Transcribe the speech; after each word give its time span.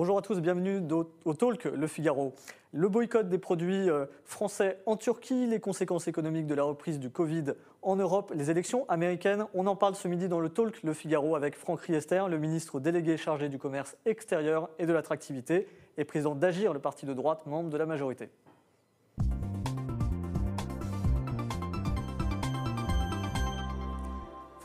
Bonjour 0.00 0.16
à 0.16 0.22
tous, 0.22 0.40
bienvenue 0.40 0.80
au 1.26 1.34
Talk 1.34 1.64
Le 1.64 1.86
Figaro. 1.86 2.32
Le 2.72 2.88
boycott 2.88 3.28
des 3.28 3.36
produits 3.36 3.90
euh, 3.90 4.06
français 4.24 4.78
en 4.86 4.96
Turquie, 4.96 5.46
les 5.46 5.60
conséquences 5.60 6.08
économiques 6.08 6.46
de 6.46 6.54
la 6.54 6.62
reprise 6.62 6.98
du 6.98 7.10
Covid 7.10 7.52
en 7.82 7.96
Europe, 7.96 8.32
les 8.34 8.50
élections 8.50 8.88
américaines. 8.88 9.44
On 9.52 9.66
en 9.66 9.76
parle 9.76 9.94
ce 9.94 10.08
midi 10.08 10.26
dans 10.26 10.40
le 10.40 10.48
Talk 10.48 10.82
Le 10.84 10.94
Figaro 10.94 11.36
avec 11.36 11.54
Franck 11.54 11.82
Riester, 11.82 12.24
le 12.30 12.38
ministre 12.38 12.80
délégué 12.80 13.18
chargé 13.18 13.50
du 13.50 13.58
commerce 13.58 13.94
extérieur 14.06 14.70
et 14.78 14.86
de 14.86 14.92
l'attractivité 14.94 15.68
et 15.98 16.06
président 16.06 16.34
d'Agir, 16.34 16.72
le 16.72 16.80
parti 16.80 17.04
de 17.04 17.12
droite, 17.12 17.44
membre 17.44 17.68
de 17.68 17.76
la 17.76 17.84
majorité. 17.84 18.30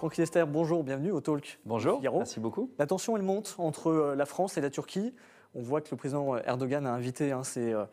Franck 0.06 0.50
bonjour, 0.50 0.84
bienvenue 0.84 1.10
au 1.10 1.20
Talk. 1.20 1.58
Bonjour, 1.66 2.00
merci 2.00 2.40
beaucoup. 2.40 2.70
La 2.78 2.86
tension, 2.86 3.18
elle 3.18 3.24
monte 3.24 3.56
entre 3.58 3.88
euh, 3.88 4.16
la 4.16 4.28
France 4.28 4.56
et 4.56 4.62
la 4.62 4.70
Turquie. 4.70 5.16
On 5.56 5.64
voit 5.64 5.82
que 5.82 5.88
le 5.90 5.98
président 5.98 6.38
Erdogan 6.38 6.86
a 6.86 6.92
invité 6.92 7.32
hein, 7.32 7.42
euh, 7.58 7.86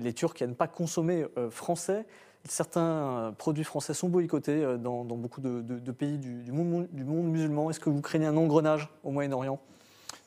les 0.00 0.14
Turcs 0.14 0.40
à 0.40 0.46
ne 0.46 0.54
pas 0.54 0.66
consommer 0.66 1.26
euh, 1.36 1.50
français. 1.50 2.06
Certains 2.44 3.34
produits 3.36 3.64
français 3.64 3.92
sont 3.92 4.08
boycottés 4.08 4.78
dans, 4.78 5.04
beaucoup 5.04 5.42
de, 5.42 5.92
pays 5.92 6.16
du, 6.16 6.52
monde, 6.52 6.88
du, 6.90 7.04
monde, 7.04 7.26
musulman. 7.26 7.68
Est-ce 7.68 7.80
que 7.80 7.90
vous 7.90 8.00
craignez 8.00 8.26
un 8.26 8.36
engrenage 8.38 8.88
au 9.04 9.10
Moyen-Orient? 9.10 9.60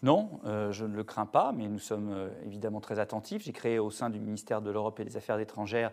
Non, 0.03 0.29
je 0.43 0.85
ne 0.85 0.95
le 0.95 1.03
crains 1.03 1.25
pas, 1.25 1.53
mais 1.55 1.67
nous 1.67 1.79
sommes 1.79 2.13
évidemment 2.45 2.81
très 2.81 2.99
attentifs. 2.99 3.43
J'ai 3.43 3.53
créé 3.53 3.79
au 3.79 3.89
sein 3.89 4.11
du 4.11 4.19
ministère 4.19 4.61
de 4.61 4.69
l'Europe 4.69 4.99
et 4.99 5.05
des 5.05 5.17
Affaires 5.17 5.39
étrangères 5.39 5.91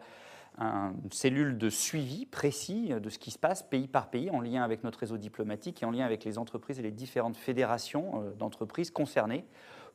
une 0.60 1.12
cellule 1.12 1.56
de 1.56 1.70
suivi 1.70 2.26
précis 2.26 2.88
de 2.88 3.08
ce 3.08 3.18
qui 3.18 3.30
se 3.30 3.38
passe 3.38 3.62
pays 3.62 3.86
par 3.86 4.10
pays 4.10 4.30
en 4.30 4.40
lien 4.40 4.62
avec 4.62 4.82
notre 4.82 4.98
réseau 4.98 5.16
diplomatique 5.16 5.82
et 5.82 5.86
en 5.86 5.90
lien 5.90 6.04
avec 6.04 6.24
les 6.24 6.36
entreprises 6.36 6.80
et 6.80 6.82
les 6.82 6.90
différentes 6.90 7.36
fédérations 7.36 8.22
euh, 8.22 8.32
d'entreprises 8.32 8.90
concernées. 8.90 9.44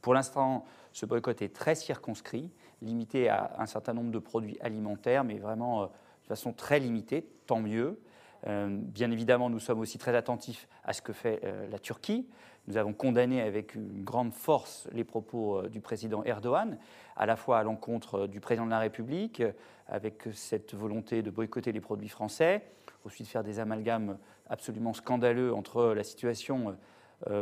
Pour 0.02 0.14
l'instant, 0.14 0.66
ce 0.94 1.06
boycott 1.06 1.42
est 1.42 1.54
très 1.54 1.76
circonscrit, 1.76 2.50
limité 2.82 3.30
à 3.30 3.56
un 3.58 3.66
certain 3.66 3.94
nombre 3.94 4.12
de 4.12 4.20
produits 4.20 4.58
alimentaires, 4.62 5.24
mais 5.24 5.38
vraiment 5.38 5.84
euh, 5.84 5.86
de 5.86 6.28
façon 6.28 6.54
très 6.54 6.80
limitée, 6.80 7.28
tant 7.46 7.60
mieux. 7.60 8.00
Euh, 8.48 8.68
bien 8.70 9.12
évidemment, 9.12 9.50
nous 9.50 9.60
sommes 9.60 9.80
aussi 9.80 9.98
très 9.98 10.16
attentifs 10.16 10.68
à 10.86 10.94
ce 10.94 11.02
que 11.02 11.14
fait 11.14 11.42
la 11.72 11.80
Turquie. 11.80 12.28
Nous 12.68 12.78
avons 12.78 12.94
condamné 12.94 13.42
avec 13.42 13.76
une 13.76 14.04
grande 14.04 14.34
force 14.34 14.88
les 14.94 15.04
propos 15.04 15.58
euh, 15.60 15.70
du 15.70 15.82
président 15.82 16.24
Erdogan, 16.24 16.78
à 17.18 17.26
la 17.26 17.36
fois 17.36 17.60
à 17.60 17.64
l'encontre 17.64 18.22
euh, 18.22 18.28
du 18.28 18.40
président 18.40 18.66
de 18.66 18.72
la 18.72 18.80
République, 18.80 19.42
euh, 19.42 19.52
avec 19.88 20.24
cette 20.32 20.74
volonté 20.74 21.22
de 21.22 21.30
boycotter 21.30 21.74
les 21.74 21.82
produits 21.82 22.08
français, 22.08 22.64
ensuite 23.06 23.28
faire 23.28 23.44
des 23.44 23.60
amalgames 23.60 24.18
absolument 24.50 24.94
scandaleux 24.94 25.54
entre 25.54 25.94
la 25.94 26.04
situation 26.04 26.78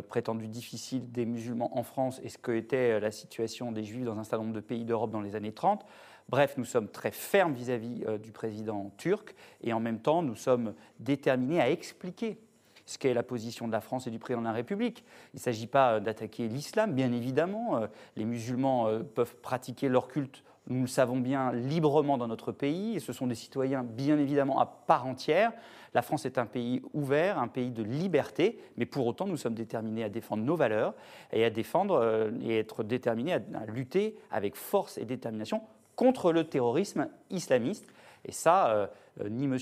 prétendue 0.09 0.47
difficile 0.47 1.11
des 1.11 1.25
musulmans 1.25 1.77
en 1.77 1.83
France 1.83 2.19
et 2.23 2.29
ce 2.29 2.39
qu'était 2.39 2.99
la 2.99 3.11
situation 3.11 3.71
des 3.71 3.83
juifs 3.83 4.05
dans 4.05 4.17
un 4.17 4.23
certain 4.23 4.43
nombre 4.43 4.55
de 4.55 4.59
pays 4.59 4.85
d'Europe 4.85 5.11
dans 5.11 5.21
les 5.21 5.35
années 5.35 5.53
30. 5.53 5.85
Bref, 6.29 6.55
nous 6.57 6.65
sommes 6.65 6.87
très 6.87 7.11
fermes 7.11 7.53
vis-à-vis 7.53 8.03
-vis 8.03 8.17
du 8.17 8.31
président 8.31 8.91
turc 8.97 9.35
et 9.61 9.71
en 9.71 9.79
même 9.79 9.99
temps, 9.99 10.23
nous 10.23 10.35
sommes 10.35 10.73
déterminés 10.99 11.61
à 11.61 11.69
expliquer 11.69 12.39
ce 12.85 12.97
qu'est 12.97 13.13
la 13.13 13.23
position 13.23 13.67
de 13.67 13.71
la 13.71 13.81
France 13.81 14.07
et 14.07 14.11
du 14.11 14.19
président 14.19 14.41
de 14.41 14.47
la 14.47 14.53
République. 14.53 15.03
Il 15.33 15.37
ne 15.37 15.41
s'agit 15.41 15.67
pas 15.67 15.93
euh, 15.93 15.99
d'attaquer 15.99 16.47
l'islam, 16.47 16.93
bien 16.93 17.11
évidemment. 17.11 17.77
Euh, 17.77 17.87
les 18.15 18.25
musulmans 18.25 18.87
euh, 18.87 18.99
peuvent 18.99 19.35
pratiquer 19.37 19.89
leur 19.89 20.07
culte, 20.07 20.43
nous 20.67 20.81
le 20.81 20.87
savons 20.87 21.17
bien, 21.17 21.51
librement 21.51 22.17
dans 22.17 22.27
notre 22.27 22.51
pays, 22.51 22.95
et 22.95 22.99
ce 22.99 23.13
sont 23.13 23.27
des 23.27 23.35
citoyens, 23.35 23.83
bien 23.83 24.17
évidemment, 24.17 24.59
à 24.59 24.65
part 24.65 25.07
entière. 25.07 25.51
La 25.93 26.01
France 26.01 26.25
est 26.25 26.37
un 26.37 26.45
pays 26.45 26.81
ouvert, 26.93 27.39
un 27.39 27.47
pays 27.47 27.71
de 27.71 27.83
liberté, 27.83 28.59
mais 28.77 28.85
pour 28.85 29.07
autant, 29.07 29.25
nous 29.25 29.37
sommes 29.37 29.55
déterminés 29.55 30.03
à 30.03 30.09
défendre 30.09 30.43
nos 30.43 30.55
valeurs 30.55 30.93
et 31.33 31.43
à 31.43 31.49
défendre 31.49 32.31
et 32.41 32.59
être 32.59 32.83
déterminés 32.83 33.33
à 33.33 33.65
lutter 33.67 34.15
avec 34.29 34.55
force 34.55 34.97
et 34.97 35.03
détermination 35.03 35.61
contre 35.95 36.31
le 36.31 36.45
terrorisme 36.45 37.09
islamiste. 37.29 37.87
Et 38.23 38.31
ça, 38.31 38.89
ni 39.29 39.45
M. 39.45 39.57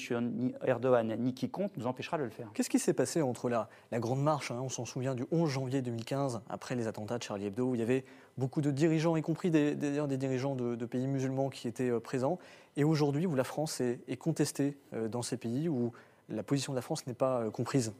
Erdogan 0.64 1.15
ni 1.17 1.33
quiconque 1.33 1.71
nous 1.77 1.87
empêchera 1.87 2.17
de 2.17 2.23
le 2.23 2.30
faire. 2.30 2.49
Qu'est-ce 2.54 2.70
qui 2.70 2.80
s'est 2.80 2.93
passé 2.93 3.21
entre 3.21 3.49
la, 3.49 3.70
grande 3.93 4.21
marche, 4.21 4.52
hein, 4.52 4.60
on 4.61 4.70
s'en 4.70 4.86
souvient, 4.86 5.15
du 5.15 5.26
11 5.32 5.49
janvier 5.49 5.82
2015, 5.82 6.42
après 6.49 6.76
les 6.76 6.87
attentats 6.87 7.17
de 7.17 7.23
Charlie 7.23 7.48
Hebdo, 7.48 7.70
où 7.70 7.76
il 7.76 7.80
y 7.80 7.83
avait 7.83 8.05
beaucoup 8.38 8.61
de 8.61 8.71
dirigeants, 8.71 9.15
y 9.15 9.21
compris 9.21 9.49
des, 9.49 9.76
des, 9.76 10.17
dirigeants 10.17 10.55
de, 10.55 10.86
pays 10.86 11.08
musulmans 11.08 11.49
qui 11.49 11.67
étaient 11.67 11.89
euh, 11.89 11.99
présents, 11.99 12.39
et 12.77 12.83
aujourd'hui 12.83 13.26
où 13.26 13.36
la 13.36 13.43
France 13.43 13.82
est, 13.82 13.99
est 14.08 14.17
contestée 14.17 14.77
euh, 14.93 15.08
dans 15.08 15.21
ces 15.21 15.38
pays, 15.38 15.67
où 15.67 15.92
la 16.30 16.43
position 16.43 16.73
de 16.73 16.77
la 16.77 16.82
France 16.82 17.08
n'est 17.08 17.14
pas 17.14 17.49
comprise 17.49 17.92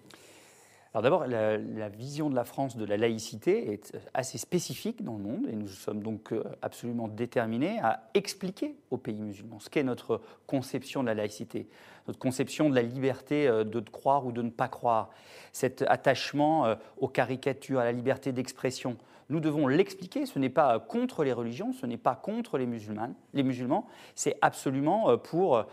d'abord, 0.96 1.28
la, 1.28 1.90
vision 1.90 2.30
de 2.30 2.36
la 2.36 2.44
France 2.44 2.76
de 2.76 2.86
la 2.86 2.98
laïcité 2.98 3.72
est 3.74 3.96
assez 4.14 4.38
spécifique 4.38 5.04
dans 5.04 5.18
le 5.18 5.24
monde 5.24 5.48
et 5.48 5.56
nous 5.56 5.68
sommes 5.68 6.02
donc 6.02 6.34
euh, 6.34 6.44
absolument 6.62 7.08
déterminés 7.08 7.80
à 7.82 8.10
expliquer 8.16 8.76
aux 8.90 8.98
pays 8.98 9.22
musulmans 9.22 9.60
ce 9.60 9.70
qu'est 9.70 9.84
notre 9.84 10.22
conception 10.48 11.02
de 11.04 11.08
la 11.08 11.14
laïcité, 11.14 11.68
notre 12.08 12.20
conception 12.20 12.70
de 12.70 12.76
la 12.76 12.82
liberté 12.82 13.48
euh, 13.48 13.64
de 13.64 13.80
croire 13.82 14.26
ou 14.26 14.32
de 14.32 14.42
ne 14.42 14.50
pas 14.50 14.68
croire, 14.68 15.12
cet 15.54 15.84
attachement 15.84 16.66
euh, 16.66 16.76
aux 16.98 17.08
caricatures, 17.08 17.80
à 17.80 17.84
la 17.84 17.92
liberté 17.92 18.32
d'expression. 18.32 18.98
Nous 19.30 19.40
devons 19.40 19.68
l'expliquer, 19.68 20.26
ce 20.26 20.40
n'est 20.40 20.50
pas 20.50 20.80
contre 20.80 21.24
les 21.24 21.34
religions, 21.34 21.72
ce 21.74 21.86
n'est 21.86 21.98
pas 21.98 22.16
contre 22.16 22.58
les 22.58 22.66
musulmans, 22.66 23.14
les 23.34 23.44
musulmans 23.44 23.88
c'est 24.16 24.36
absolument 24.42 25.18
pour 25.18 25.66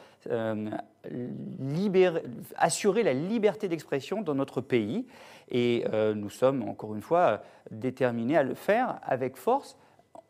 assurer 2.57 3.03
la 3.03 3.13
liberté 3.13 3.69
d'expression 3.69 4.23
dans 4.23 4.35
notre 4.35 4.61
pays. 4.61 5.07
Et 5.51 5.85
euh, 5.93 6.15
nous 6.15 6.31
sommes, 6.31 6.63
encore 6.69 6.95
une 6.95 7.03
fois, 7.03 7.43
déterminés 7.71 8.37
à 8.37 8.43
le 8.43 8.55
faire 8.55 8.99
avec 9.03 9.37
force, 9.37 9.77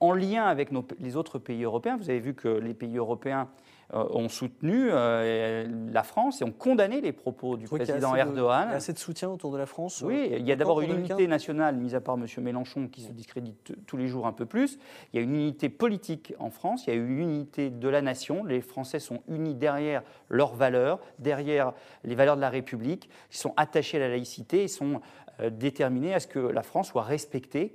en 0.00 0.12
lien 0.12 0.44
avec 0.44 0.70
les 1.00 1.16
autres 1.16 1.38
pays 1.38 1.64
européens. 1.64 1.96
Vous 1.96 2.10
avez 2.10 2.20
vu 2.20 2.34
que 2.34 2.48
les 2.48 2.74
pays 2.74 2.98
européens 2.98 3.48
euh, 3.48 3.65
ont 3.92 4.28
soutenu 4.28 4.88
euh, 4.90 5.66
la 5.92 6.02
France 6.02 6.40
et 6.40 6.44
ont 6.44 6.52
condamné 6.52 7.00
les 7.00 7.12
propos 7.12 7.56
du 7.56 7.66
président 7.66 8.16
Erdogan. 8.16 8.66
il 8.68 8.70
y 8.70 8.74
a 8.74 8.76
assez 8.76 8.92
de 8.92 8.98
soutien 8.98 9.28
autour 9.28 9.52
de 9.52 9.58
la 9.58 9.66
France 9.66 10.02
Oui, 10.04 10.28
il 10.32 10.46
y 10.46 10.52
a 10.52 10.56
d'abord 10.56 10.80
une 10.80 10.92
unité 10.92 11.26
nationale, 11.28 11.76
mise 11.76 11.94
à 11.94 12.00
part 12.00 12.16
M. 12.16 12.26
Mélenchon, 12.42 12.88
qui 12.88 13.02
se 13.02 13.12
discrédite 13.12 13.74
tous 13.86 13.96
les 13.96 14.08
jours 14.08 14.26
un 14.26 14.32
peu 14.32 14.46
plus. 14.46 14.78
Il 15.12 15.16
y 15.16 15.18
a 15.20 15.22
une 15.22 15.34
unité 15.34 15.68
politique 15.68 16.34
en 16.38 16.50
France, 16.50 16.86
il 16.86 16.90
y 16.90 16.92
a 16.92 16.96
une 16.96 17.18
unité 17.18 17.70
de 17.70 17.88
la 17.88 18.02
nation. 18.02 18.44
Les 18.44 18.60
Français 18.60 18.98
sont 18.98 19.22
unis 19.28 19.54
derrière 19.54 20.02
leurs 20.28 20.54
valeurs, 20.54 20.98
derrière 21.18 21.72
les 22.02 22.14
valeurs 22.14 22.36
de 22.36 22.40
la 22.40 22.50
République. 22.50 23.08
Ils 23.30 23.36
sont 23.36 23.54
attachés 23.56 23.98
à 23.98 24.00
la 24.00 24.08
laïcité, 24.08 24.64
ils 24.64 24.68
sont 24.68 25.00
euh, 25.40 25.50
déterminés 25.50 26.14
à 26.14 26.20
ce 26.20 26.26
que 26.26 26.38
la 26.38 26.62
France 26.62 26.88
soit 26.88 27.02
respectée 27.02 27.72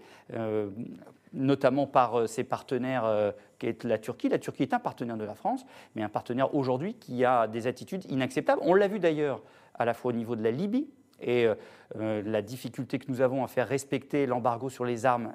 notamment 1.34 1.88
par 1.88 2.19
euh, 2.19 2.28
ses 2.28 2.44
partenaires 2.44 3.06
euh, 3.06 3.31
qui 3.59 3.68
est 3.68 3.84
la 3.84 3.97
Turquie. 3.97 4.30
La 4.30 4.40
Turquie 4.40 4.64
est 4.64 4.74
un 4.74 4.80
partenaire 4.80 5.18
de 5.18 5.24
la 5.24 5.36
France, 5.36 5.66
mais 5.96 6.03
un 6.03 6.09
partenaire 6.09 6.56
aujourd'hui 6.56 6.96
qui 6.96 7.24
a 7.25 7.47
des 7.47 7.68
attitudes 7.68 8.09
inacceptables. 8.09 8.62
On 8.64 8.74
l'a 8.74 8.88
vu 8.88 9.00
d'ailleurs 9.00 9.42
à 9.75 9.86
la 9.86 9.94
fois 9.94 10.12
au 10.12 10.16
niveau 10.16 10.36
de 10.36 10.44
la 10.44 10.52
Libye, 10.52 10.88
et 11.24 11.46
euh, 11.46 12.24
la 12.25 12.42
difficulté 12.42 12.97
que 12.97 13.06
nous 13.08 13.22
avons 13.22 13.44
à 13.44 13.47
faire 13.47 13.68
respecter 13.68 14.25
l'embargo 14.25 14.69
sur 14.69 14.86
les 14.86 15.06
armes 15.06 15.34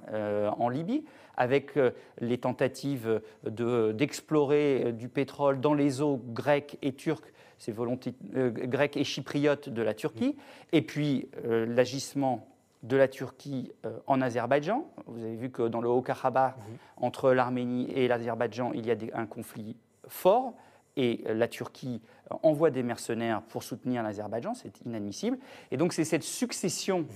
en 0.58 0.68
Libye, 0.68 1.04
avec 1.36 1.78
les 2.20 2.38
tentatives 2.38 3.20
d'explorer 3.44 4.92
du 4.92 5.08
pétrole 5.08 5.60
dans 5.60 5.74
les 5.74 6.02
eaux 6.02 6.20
grecques 6.32 6.76
et 6.82 6.92
turques, 6.92 7.32
ces 7.58 7.70
volontés 7.70 8.14
grecques 8.32 8.96
et 8.96 9.04
chypriotes 9.04 9.68
de 9.68 9.82
la 9.82 9.94
Turquie, 9.94 10.36
et 10.72 10.82
puis 10.82 11.28
l'agissement 11.44 12.48
de 12.82 12.96
la 12.96 13.08
Turquie 13.08 13.72
euh, 13.84 13.98
en 14.06 14.20
Azerbaïdjan. 14.20 14.86
Vous 15.06 15.22
avez 15.22 15.36
vu 15.36 15.50
que 15.50 15.62
dans 15.62 15.80
le 15.80 15.88
Haut-Karabakh, 15.88 16.56
mhm. 16.56 16.64
entre 16.98 17.32
l'Arménie 17.32 17.90
et 17.92 18.08
l'Azerbaïdjan, 18.08 18.72
il 18.74 18.86
y 18.86 18.90
a 18.90 18.96
un 19.14 19.26
conflit 19.26 19.76
fort. 20.08 20.54
Et 20.98 21.22
la 21.26 21.46
Turquie 21.46 22.00
envoie 22.42 22.70
des 22.70 22.82
mercenaires 22.82 23.42
pour 23.42 23.62
soutenir 23.62 24.02
l'Azerbaïdjan, 24.02 24.54
c'est 24.54 24.80
inadmissible. 24.86 25.38
Et 25.70 25.76
donc 25.76 25.92
c'est 25.92 26.04
cette 26.04 26.22
succession 26.22 27.00
mhm. 27.00 27.06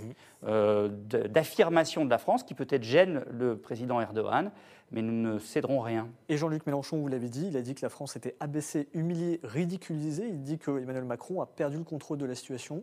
euh, 0.45 0.89
d'affirmations 0.89 2.05
de 2.05 2.11
la 2.11 2.19
France 2.19 2.43
qui 2.43 2.55
peut-être 2.55 2.83
gêne 2.83 3.25
le 3.31 3.57
président 3.57 3.99
Erdogan, 4.01 4.51
mais 4.91 5.01
nous 5.01 5.15
ne 5.15 5.39
céderons 5.39 5.81
rien. 5.81 6.09
Et 6.29 6.37
Jean-Luc 6.37 6.67
Mélenchon, 6.67 6.99
vous 6.99 7.09
l'avez 7.09 7.29
dit, 7.29 7.47
il 7.47 7.57
a 7.57 7.63
dit 7.63 7.75
que 7.75 7.83
la 7.83 7.89
France 7.89 8.17
était 8.17 8.37
abaissée, 8.41 8.89
humiliée, 8.93 9.41
ridiculisée. 9.45 10.29
Il 10.29 10.43
dit 10.43 10.59
que 10.59 10.71
Emmanuel 10.71 11.05
Macron 11.05 11.41
a 11.41 11.47
perdu 11.47 11.79
le 11.79 11.85
contrôle 11.85 12.19
de 12.19 12.27
la 12.27 12.35
situation. 12.35 12.83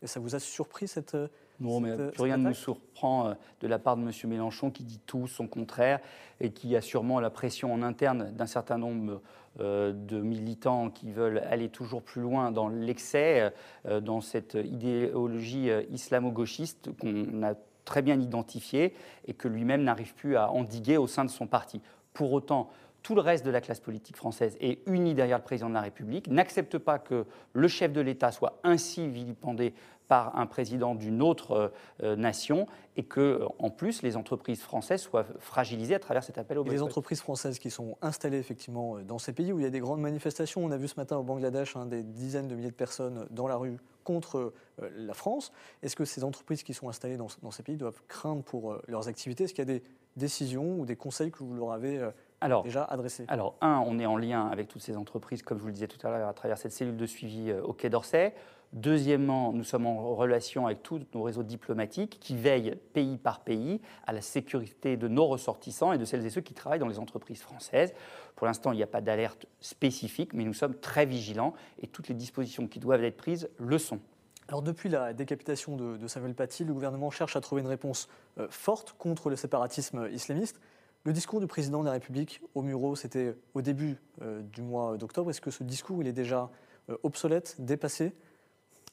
Et 0.00 0.06
ça 0.06 0.20
vous 0.20 0.34
a 0.34 0.38
surpris 0.38 0.86
cette, 0.88 1.16
non, 1.64 1.80
mais 1.80 1.96
plus 1.96 2.22
rien 2.22 2.36
ne 2.36 2.48
nous 2.48 2.54
surprend 2.54 3.28
euh, 3.28 3.34
de 3.60 3.66
la 3.66 3.78
part 3.78 3.96
de 3.96 4.02
M. 4.02 4.10
Mélenchon 4.24 4.70
qui 4.70 4.84
dit 4.84 5.00
tout 5.06 5.26
son 5.26 5.46
contraire 5.46 6.00
et 6.40 6.50
qui 6.50 6.76
a 6.76 6.80
sûrement 6.80 7.20
la 7.20 7.30
pression 7.30 7.72
en 7.72 7.82
interne 7.82 8.30
d'un 8.32 8.46
certain 8.46 8.78
nombre 8.78 9.22
euh, 9.60 9.92
de 9.92 10.20
militants 10.20 10.90
qui 10.90 11.10
veulent 11.10 11.38
aller 11.38 11.68
toujours 11.68 12.02
plus 12.02 12.20
loin 12.20 12.50
dans 12.50 12.68
l'excès, 12.68 13.52
euh, 13.86 14.00
dans 14.00 14.20
cette 14.20 14.54
idéologie 14.54 15.70
islamo-gauchiste 15.90 16.90
qu'on 16.98 17.42
a 17.42 17.54
très 17.84 18.02
bien 18.02 18.20
identifiée 18.20 18.94
et 19.26 19.34
que 19.34 19.48
lui-même 19.48 19.82
n'arrive 19.82 20.14
plus 20.14 20.36
à 20.36 20.50
endiguer 20.50 20.96
au 20.96 21.06
sein 21.06 21.24
de 21.24 21.30
son 21.30 21.46
parti. 21.46 21.80
Pour 22.12 22.32
autant, 22.32 22.70
tout 23.04 23.14
le 23.14 23.20
reste 23.20 23.44
de 23.44 23.50
la 23.50 23.60
classe 23.60 23.80
politique 23.80 24.16
française 24.16 24.56
est 24.60 24.80
uni 24.88 25.14
derrière 25.14 25.36
le 25.36 25.44
président 25.44 25.68
de 25.68 25.74
la 25.74 25.82
République, 25.82 26.26
n'accepte 26.26 26.78
pas 26.78 26.98
que 26.98 27.26
le 27.52 27.68
chef 27.68 27.92
de 27.92 28.00
l'État 28.00 28.32
soit 28.32 28.58
ainsi 28.64 29.06
vilipendé 29.06 29.74
par 30.08 30.38
un 30.38 30.46
président 30.46 30.94
d'une 30.94 31.22
autre 31.22 31.72
nation 32.02 32.66
et 32.96 33.02
que, 33.04 33.42
en 33.58 33.70
plus, 33.70 34.02
les 34.02 34.16
entreprises 34.16 34.60
françaises 34.60 35.02
soient 35.02 35.24
fragilisées 35.38 35.94
à 35.94 35.98
travers 35.98 36.22
cet 36.22 36.38
appel 36.38 36.58
au 36.58 36.62
boycott. 36.62 36.78
Les 36.78 36.82
entreprises 36.82 37.20
françaises 37.20 37.58
qui 37.58 37.70
sont 37.70 37.96
installées 38.02 38.38
effectivement 38.38 38.98
dans 39.00 39.18
ces 39.18 39.32
pays 39.32 39.52
où 39.52 39.58
il 39.58 39.62
y 39.62 39.66
a 39.66 39.70
des 39.70 39.80
grandes 39.80 40.00
manifestations, 40.00 40.64
on 40.64 40.70
a 40.70 40.76
vu 40.76 40.88
ce 40.88 40.96
matin 40.96 41.16
au 41.16 41.22
Bangladesh 41.22 41.76
hein, 41.76 41.86
des 41.86 42.02
dizaines 42.02 42.48
de 42.48 42.54
milliers 42.54 42.70
de 42.70 42.74
personnes 42.74 43.26
dans 43.30 43.48
la 43.48 43.56
rue 43.56 43.78
contre 44.04 44.52
la 44.96 45.14
France. 45.14 45.52
Est-ce 45.82 45.96
que 45.96 46.04
ces 46.04 46.24
entreprises 46.24 46.62
qui 46.62 46.74
sont 46.74 46.88
installées 46.88 47.16
dans, 47.16 47.50
ces 47.50 47.62
pays 47.62 47.76
doivent 47.76 48.02
craindre 48.06 48.42
pour 48.42 48.76
leurs 48.86 49.08
activités? 49.08 49.44
Est-ce 49.44 49.54
qu'il 49.54 49.66
y 49.66 49.70
a 49.70 49.78
des 49.78 49.82
décisions 50.16 50.78
ou 50.78 50.86
des 50.86 50.96
conseils 50.96 51.30
que 51.30 51.42
vous 51.42 51.54
leur 51.54 51.72
avez 51.72 52.10
alors, 52.40 52.62
déjà 52.62 52.84
adressés? 52.84 53.24
Alors, 53.28 53.56
un, 53.60 53.82
on 53.86 53.98
est 53.98 54.06
en 54.06 54.16
lien 54.16 54.46
avec 54.46 54.68
toutes 54.68 54.82
ces 54.82 54.96
entreprises, 54.96 55.42
comme 55.42 55.58
je 55.58 55.62
vous 55.62 55.68
le 55.68 55.74
disais 55.74 55.88
tout 55.88 56.04
à 56.06 56.10
l'heure, 56.10 56.28
à 56.28 56.34
travers 56.34 56.58
cette 56.58 56.72
cellule 56.72 56.96
de 56.96 57.06
suivi 57.06 57.50
euh, 57.50 57.62
au 57.62 57.72
Quai 57.72 57.88
d'Orsay. 57.88 58.34
Deuxièmement, 58.74 59.52
nous 59.52 59.62
sommes 59.62 59.86
en 59.86 60.16
relation 60.16 60.66
avec 60.66 60.82
tous 60.82 61.00
nos 61.14 61.22
réseaux 61.22 61.44
diplomatiques 61.44 62.18
qui 62.18 62.36
veillent 62.36 62.74
pays 62.92 63.18
par 63.18 63.44
pays 63.44 63.80
à 64.04 64.12
la 64.12 64.20
sécurité 64.20 64.96
de 64.96 65.06
nos 65.06 65.26
ressortissants 65.28 65.92
et 65.92 65.98
de 65.98 66.04
celles 66.04 66.26
et 66.26 66.30
ceux 66.30 66.40
qui 66.40 66.54
travaillent 66.54 66.80
dans 66.80 66.88
les 66.88 66.98
entreprises 66.98 67.40
françaises. 67.40 67.94
Pour 68.34 68.48
l'instant, 68.48 68.72
il 68.72 68.76
n'y 68.76 68.82
a 68.82 68.88
pas 68.88 69.00
d'alerte 69.00 69.46
spécifique, 69.60 70.32
mais 70.32 70.42
nous 70.42 70.54
sommes 70.54 70.74
très 70.74 71.06
vigilants 71.06 71.54
et 71.80 71.86
toutes 71.86 72.08
les 72.08 72.16
dispositions 72.16 72.66
qui 72.66 72.80
doivent 72.80 73.04
être 73.04 73.16
prises 73.16 73.48
le 73.58 73.78
sont. 73.78 74.00
Alors 74.48 74.60
depuis 74.60 74.88
la 74.88 75.12
décapitation 75.12 75.76
de, 75.76 76.06
Samuel 76.08 76.34
Paty, 76.34 76.64
le 76.64 76.74
gouvernement 76.74 77.12
cherche 77.12 77.36
à 77.36 77.40
trouver 77.40 77.62
une 77.62 77.68
réponse 77.68 78.08
euh, 78.38 78.48
forte 78.50 78.96
contre 78.98 79.30
le 79.30 79.36
séparatisme 79.36 80.08
islamiste. 80.12 80.60
Le 81.04 81.12
discours 81.12 81.38
du 81.38 81.46
président 81.46 81.78
de 81.78 81.86
la 81.86 81.92
République 81.92 82.40
au 82.56 82.62
Muro, 82.62 82.96
c'était 82.96 83.36
au 83.54 83.62
début 83.62 83.98
euh, 84.20 84.42
du 84.42 84.62
mois 84.62 84.96
d'octobre. 84.96 85.30
Est-ce 85.30 85.40
que 85.40 85.52
ce 85.52 85.62
discours, 85.62 86.02
il 86.02 86.08
est 86.08 86.12
déjà 86.12 86.50
euh, 86.90 86.96
obsolète, 87.04 87.54
dépassé? 87.60 88.12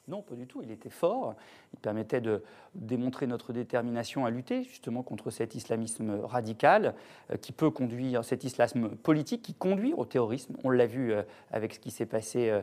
Non, 0.07 0.21
pas 0.21 0.35
du 0.35 0.47
tout. 0.47 0.61
Il 0.63 0.71
était 0.71 0.89
fort. 0.89 1.35
Il 1.73 1.79
permettait 1.79 2.21
de 2.21 2.43
démontrer 2.75 3.27
notre 3.27 3.53
détermination 3.53 4.25
à 4.25 4.29
lutter 4.29 4.63
justement 4.63 5.03
contre 5.03 5.29
cet 5.29 5.55
islamisme 5.55 6.19
radical 6.23 6.95
euh, 7.29 7.37
qui 7.37 7.51
peut 7.51 7.69
conduire, 7.69 8.25
cet 8.25 8.43
islam 8.43 8.95
politique 8.97 9.41
qui 9.41 9.53
conduit 9.53 9.93
au 9.93 10.05
terrorisme. 10.05 10.55
On 10.63 10.69
l'a 10.69 10.85
vu 10.85 11.13
avec 11.51 11.73
ce 11.73 11.79
qui 11.79 11.91
s'est 11.91 12.05
passé 12.05 12.61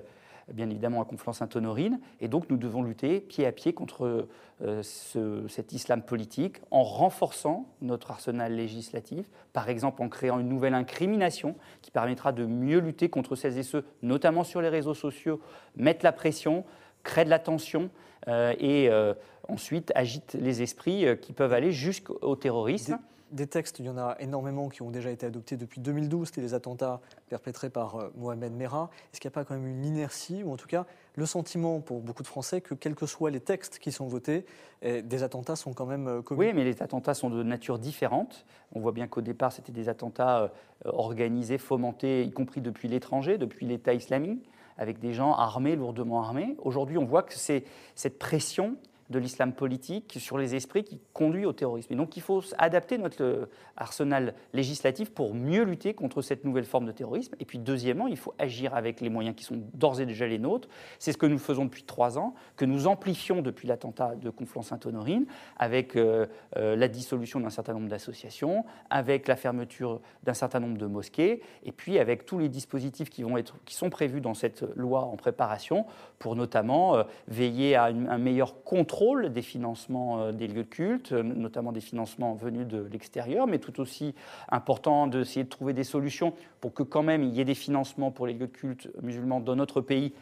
bien 0.52 0.68
évidemment 0.70 1.02
à 1.02 1.04
Conflans-Sainte-Honorine. 1.04 2.00
Et 2.20 2.28
donc 2.28 2.48
nous 2.50 2.56
devons 2.56 2.82
lutter 2.82 3.20
pied 3.20 3.46
à 3.46 3.52
pied 3.52 3.72
contre 3.72 4.28
euh, 4.62 4.82
cet 4.82 5.72
islam 5.72 6.02
politique 6.02 6.58
en 6.70 6.82
renforçant 6.82 7.66
notre 7.80 8.10
arsenal 8.10 8.54
législatif, 8.54 9.26
par 9.52 9.68
exemple 9.68 10.02
en 10.02 10.08
créant 10.08 10.38
une 10.38 10.48
nouvelle 10.48 10.74
incrimination 10.74 11.56
qui 11.82 11.90
permettra 11.90 12.32
de 12.32 12.44
mieux 12.44 12.78
lutter 12.78 13.08
contre 13.08 13.36
celles 13.36 13.58
et 13.58 13.62
ceux, 13.62 13.84
notamment 14.02 14.44
sur 14.44 14.60
les 14.60 14.68
réseaux 14.68 14.94
sociaux, 14.94 15.40
mettre 15.76 16.04
la 16.04 16.12
pression, 16.12 16.64
créer 17.02 17.24
de 17.24 17.30
la 17.30 17.38
tension 17.38 17.90
euh, 18.28 18.54
et 18.58 18.88
euh, 18.90 19.14
ensuite 19.48 19.92
agite 19.94 20.34
les 20.34 20.62
esprits 20.62 21.06
qui 21.20 21.32
peuvent 21.32 21.52
aller 21.52 21.72
jusqu'au 21.72 22.36
terrorisme 22.36 22.98
des 23.32 23.46
textes, 23.46 23.78
il 23.78 23.86
y 23.86 23.88
en 23.88 23.98
a 23.98 24.16
énormément 24.20 24.68
qui 24.68 24.82
ont 24.82 24.90
déjà 24.90 25.10
été 25.10 25.26
adoptés 25.26 25.56
depuis 25.56 25.80
2012. 25.80 26.28
C'était 26.28 26.40
les 26.40 26.54
attentats 26.54 27.00
perpétrés 27.28 27.70
par 27.70 27.96
euh, 27.96 28.12
Mohamed 28.16 28.52
Merah. 28.52 28.90
Est-ce 29.12 29.20
qu'il 29.20 29.28
n'y 29.28 29.32
a 29.32 29.36
pas 29.36 29.44
quand 29.44 29.54
même 29.54 29.66
une 29.66 29.84
inertie, 29.84 30.42
ou 30.42 30.52
en 30.52 30.56
tout 30.56 30.66
cas 30.66 30.86
le 31.14 31.26
sentiment 31.26 31.80
pour 31.80 32.00
beaucoup 32.00 32.22
de 32.22 32.28
Français 32.28 32.60
que, 32.60 32.74
quels 32.74 32.94
que 32.94 33.06
soient 33.06 33.30
les 33.30 33.40
textes 33.40 33.78
qui 33.80 33.90
sont 33.92 34.06
votés, 34.06 34.46
eh, 34.82 35.02
des 35.02 35.22
attentats 35.22 35.56
sont 35.56 35.72
quand 35.72 35.86
même 35.86 36.06
euh, 36.06 36.22
commis 36.22 36.40
Oui, 36.40 36.52
mais 36.54 36.64
les 36.64 36.80
attentats 36.82 37.14
sont 37.14 37.28
de 37.28 37.42
nature 37.42 37.78
différente. 37.78 38.46
On 38.72 38.80
voit 38.80 38.92
bien 38.92 39.08
qu'au 39.08 39.20
départ, 39.20 39.52
c'était 39.52 39.72
des 39.72 39.88
attentats 39.88 40.42
euh, 40.42 40.48
organisés, 40.84 41.58
fomentés, 41.58 42.22
y 42.22 42.30
compris 42.30 42.60
depuis 42.60 42.88
l'étranger, 42.88 43.36
depuis 43.36 43.66
l'État 43.66 43.94
islamique, 43.94 44.48
avec 44.78 45.00
des 45.00 45.12
gens 45.12 45.34
armés, 45.34 45.76
lourdement 45.76 46.22
armés. 46.22 46.56
Aujourd'hui, 46.62 46.96
on 46.96 47.04
voit 47.04 47.22
que 47.22 47.34
c'est 47.34 47.64
cette 47.94 48.18
pression 48.18 48.76
de 49.10 49.18
l'islam 49.18 49.52
politique 49.52 50.16
sur 50.20 50.36
les 50.36 50.54
esprits 50.54 50.84
qui 50.84 51.00
conduit 51.12 51.46
au 51.46 51.52
terrorisme. 51.52 51.92
Et 51.92 51.96
donc 51.96 52.16
il 52.16 52.22
faut 52.22 52.42
adapter 52.58 52.98
notre 52.98 53.22
euh, 53.22 53.46
arsenal 53.76 54.34
législatif 54.52 55.10
pour 55.10 55.34
mieux 55.34 55.62
lutter 55.62 55.94
contre 55.94 56.20
cette 56.20 56.44
nouvelle 56.44 56.64
forme 56.64 56.84
de 56.84 56.92
terrorisme. 56.92 57.34
Et 57.40 57.44
puis 57.46 57.58
deuxièmement, 57.58 58.06
il 58.06 58.18
faut 58.18 58.34
agir 58.38 58.74
avec 58.74 59.00
les 59.00 59.08
moyens 59.08 59.34
qui 59.34 59.44
sont 59.44 59.58
d'ores 59.74 60.00
et 60.00 60.06
déjà 60.06 60.26
les 60.26 60.38
nôtres. 60.38 60.68
C'est 60.98 61.12
ce 61.12 61.18
que 61.18 61.26
nous 61.26 61.38
faisons 61.38 61.64
depuis 61.64 61.84
trois 61.84 62.18
ans, 62.18 62.34
que 62.56 62.66
nous 62.66 62.86
amplifions 62.86 63.40
depuis 63.40 63.66
l'attentat 63.66 64.14
de 64.14 64.28
Conflans-Sainte-Honorine, 64.28 65.26
avec 65.56 65.96
euh, 65.96 66.26
euh, 66.56 66.76
la 66.76 66.88
dissolution 66.88 67.40
d'un 67.40 67.50
certain 67.50 67.72
nombre 67.72 67.88
d'associations, 67.88 68.64
avec 68.90 69.26
la 69.26 69.36
fermeture 69.36 70.00
d'un 70.22 70.34
certain 70.34 70.60
nombre 70.60 70.76
de 70.76 70.86
mosquées, 70.86 71.40
et 71.64 71.72
puis 71.72 71.98
avec 71.98 72.26
tous 72.26 72.38
les 72.38 72.50
dispositifs 72.50 73.08
qui, 73.08 73.22
vont 73.22 73.38
être, 73.38 73.56
qui 73.64 73.74
sont 73.74 73.88
prévus 73.88 74.20
dans 74.20 74.34
cette 74.34 74.62
loi 74.76 75.00
en 75.04 75.16
préparation, 75.16 75.86
pour 76.18 76.36
notamment 76.36 77.04
veiller 77.28 77.76
à 77.76 77.84
un 77.84 78.18
meilleur 78.18 78.64
contrôle 78.64 78.97
des 79.30 79.42
financements 79.42 80.20
euh, 80.20 80.32
des 80.32 80.48
lieux 80.48 80.64
de 80.64 80.68
culte, 80.68 81.12
euh, 81.12 81.22
notamment 81.22 81.72
des 81.72 81.80
financements 81.80 82.34
venus 82.34 82.66
de 82.66 82.86
l'extérieur, 82.90 83.46
mais 83.46 83.58
tout 83.58 83.80
aussi 83.80 84.14
important 84.48 85.06
d'essayer 85.06 85.44
de 85.44 85.48
trouver 85.48 85.72
des 85.72 85.84
solutions 85.84 86.34
pour 86.60 86.74
que 86.74 86.82
quand 86.82 87.02
même 87.02 87.22
il 87.22 87.32
y 87.34 87.40
ait 87.40 87.44
des 87.44 87.54
financements 87.54 88.10
pour 88.10 88.26
les 88.26 88.32
lieux 88.32 88.48
de 88.48 88.52
culte 88.52 88.90
musulmans 89.02 89.40
dans 89.40 89.54
notre 89.54 89.80
pays 89.80 90.12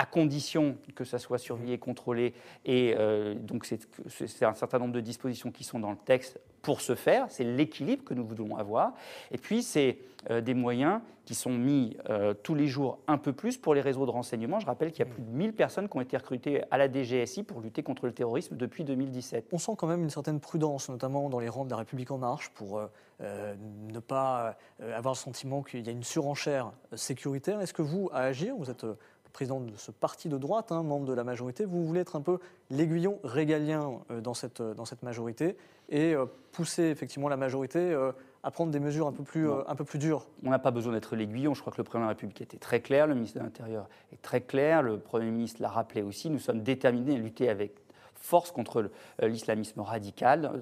à 0.00 0.06
condition 0.06 0.78
que 0.94 1.04
ça 1.04 1.18
soit 1.18 1.36
surveillé, 1.36 1.76
contrôlé. 1.76 2.32
Et 2.64 2.94
euh, 2.96 3.34
donc, 3.34 3.66
c'est 3.66 4.44
un 4.46 4.54
certain 4.54 4.78
nombre 4.78 4.94
de 4.94 5.00
dispositions 5.00 5.50
qui 5.50 5.62
sont 5.62 5.78
dans 5.78 5.90
le 5.90 5.98
texte 5.98 6.40
pour 6.62 6.80
ce 6.80 6.94
faire. 6.94 7.26
C'est 7.28 7.44
l'équilibre 7.44 8.02
que 8.02 8.14
nous 8.14 8.24
voulons 8.24 8.56
avoir. 8.56 8.94
Et 9.30 9.36
puis, 9.36 9.62
c'est 9.62 9.98
euh, 10.30 10.40
des 10.40 10.54
moyens 10.54 11.02
qui 11.26 11.34
sont 11.34 11.52
mis 11.52 11.98
euh, 12.08 12.32
tous 12.32 12.54
les 12.54 12.66
jours 12.66 12.98
un 13.08 13.18
peu 13.18 13.34
plus 13.34 13.58
pour 13.58 13.74
les 13.74 13.82
réseaux 13.82 14.06
de 14.06 14.10
renseignement. 14.10 14.58
Je 14.58 14.64
rappelle 14.64 14.90
qu'il 14.90 15.04
y 15.04 15.08
a 15.08 15.12
plus 15.12 15.20
de 15.20 15.30
1000 15.30 15.52
personnes 15.52 15.86
qui 15.86 15.98
ont 15.98 16.00
été 16.00 16.16
recrutées 16.16 16.62
à 16.70 16.78
la 16.78 16.90
DGSI 16.90 17.42
pour 17.42 17.60
lutter 17.60 17.82
contre 17.82 18.06
le 18.06 18.12
terrorisme 18.12 18.56
depuis 18.56 18.84
2017. 18.84 19.48
On 19.52 19.58
sent 19.58 19.72
quand 19.76 19.86
même 19.86 20.02
une 20.02 20.08
certaine 20.08 20.40
prudence, 20.40 20.88
notamment 20.88 21.28
dans 21.28 21.40
les 21.40 21.50
rangs 21.50 21.66
de 21.66 21.70
la 21.70 21.76
République 21.76 22.10
en 22.10 22.16
marche, 22.16 22.48
pour 22.54 22.80
ne 23.20 23.98
pas 23.98 24.56
avoir 24.80 25.12
le 25.12 25.18
sentiment 25.18 25.62
qu'il 25.62 25.84
y 25.84 25.88
a 25.90 25.92
une 25.92 26.02
surenchère 26.02 26.72
sécuritaire. 26.94 27.60
Est-ce 27.60 27.74
que 27.74 27.82
vous, 27.82 28.08
à 28.14 28.20
agir, 28.20 28.56
vous 28.56 28.70
êtes 28.70 28.86
président 29.30 29.60
de 29.60 29.76
ce 29.76 29.90
parti 29.90 30.28
de 30.28 30.38
droite, 30.38 30.72
hein, 30.72 30.82
membre 30.82 31.06
de 31.06 31.12
la 31.12 31.24
majorité, 31.24 31.64
vous 31.64 31.84
voulez 31.84 32.00
être 32.00 32.16
un 32.16 32.20
peu 32.20 32.38
l'aiguillon 32.70 33.18
régalien 33.24 34.00
euh, 34.10 34.20
dans, 34.20 34.34
cette, 34.34 34.60
euh, 34.60 34.74
dans 34.74 34.84
cette 34.84 35.02
majorité 35.02 35.56
et 35.88 36.14
euh, 36.14 36.26
pousser 36.52 36.84
effectivement 36.84 37.28
la 37.28 37.36
majorité 37.36 37.96
à 38.42 38.50
prendre 38.50 38.70
des 38.72 38.80
mesures 38.80 39.06
un 39.06 39.12
peu 39.12 39.22
plus, 39.22 39.50
un 39.50 39.74
peu 39.74 39.84
plus 39.84 39.98
dures 39.98 40.26
On 40.44 40.50
n'a 40.50 40.58
pas 40.58 40.70
besoin 40.70 40.92
d'être 40.92 41.14
l'aiguillon. 41.14 41.54
Je 41.54 41.60
crois 41.60 41.72
que 41.72 41.78
le 41.78 41.84
président 41.84 42.00
de 42.00 42.04
la 42.06 42.10
République 42.10 42.40
était 42.40 42.58
très 42.58 42.80
clair, 42.80 43.06
le 43.06 43.14
ministre 43.14 43.38
de 43.38 43.44
l'Intérieur 43.44 43.88
est 44.12 44.20
très 44.22 44.40
clair, 44.40 44.82
le 44.82 44.98
Premier 44.98 45.30
ministre 45.30 45.62
l'a 45.62 45.68
rappelé 45.68 46.02
aussi. 46.02 46.30
Nous 46.30 46.38
sommes 46.38 46.62
déterminés 46.62 47.14
à 47.14 47.18
lutter 47.18 47.48
avec 47.48 47.74
force 48.14 48.50
contre 48.50 48.90
l'islamisme 49.22 49.80
radical 49.80 50.60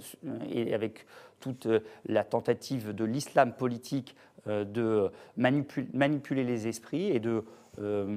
et 0.51 0.75
avec 0.75 1.07
toute 1.41 1.67
la 2.07 2.25
tentative 2.25 2.95
de 2.95 3.05
l'islam 3.05 3.53
politique 3.53 4.15
de 4.47 5.11
manipuler 5.37 6.45
les 6.45 6.69
esprits 6.69 7.11
et 7.11 7.21
de 7.21 7.45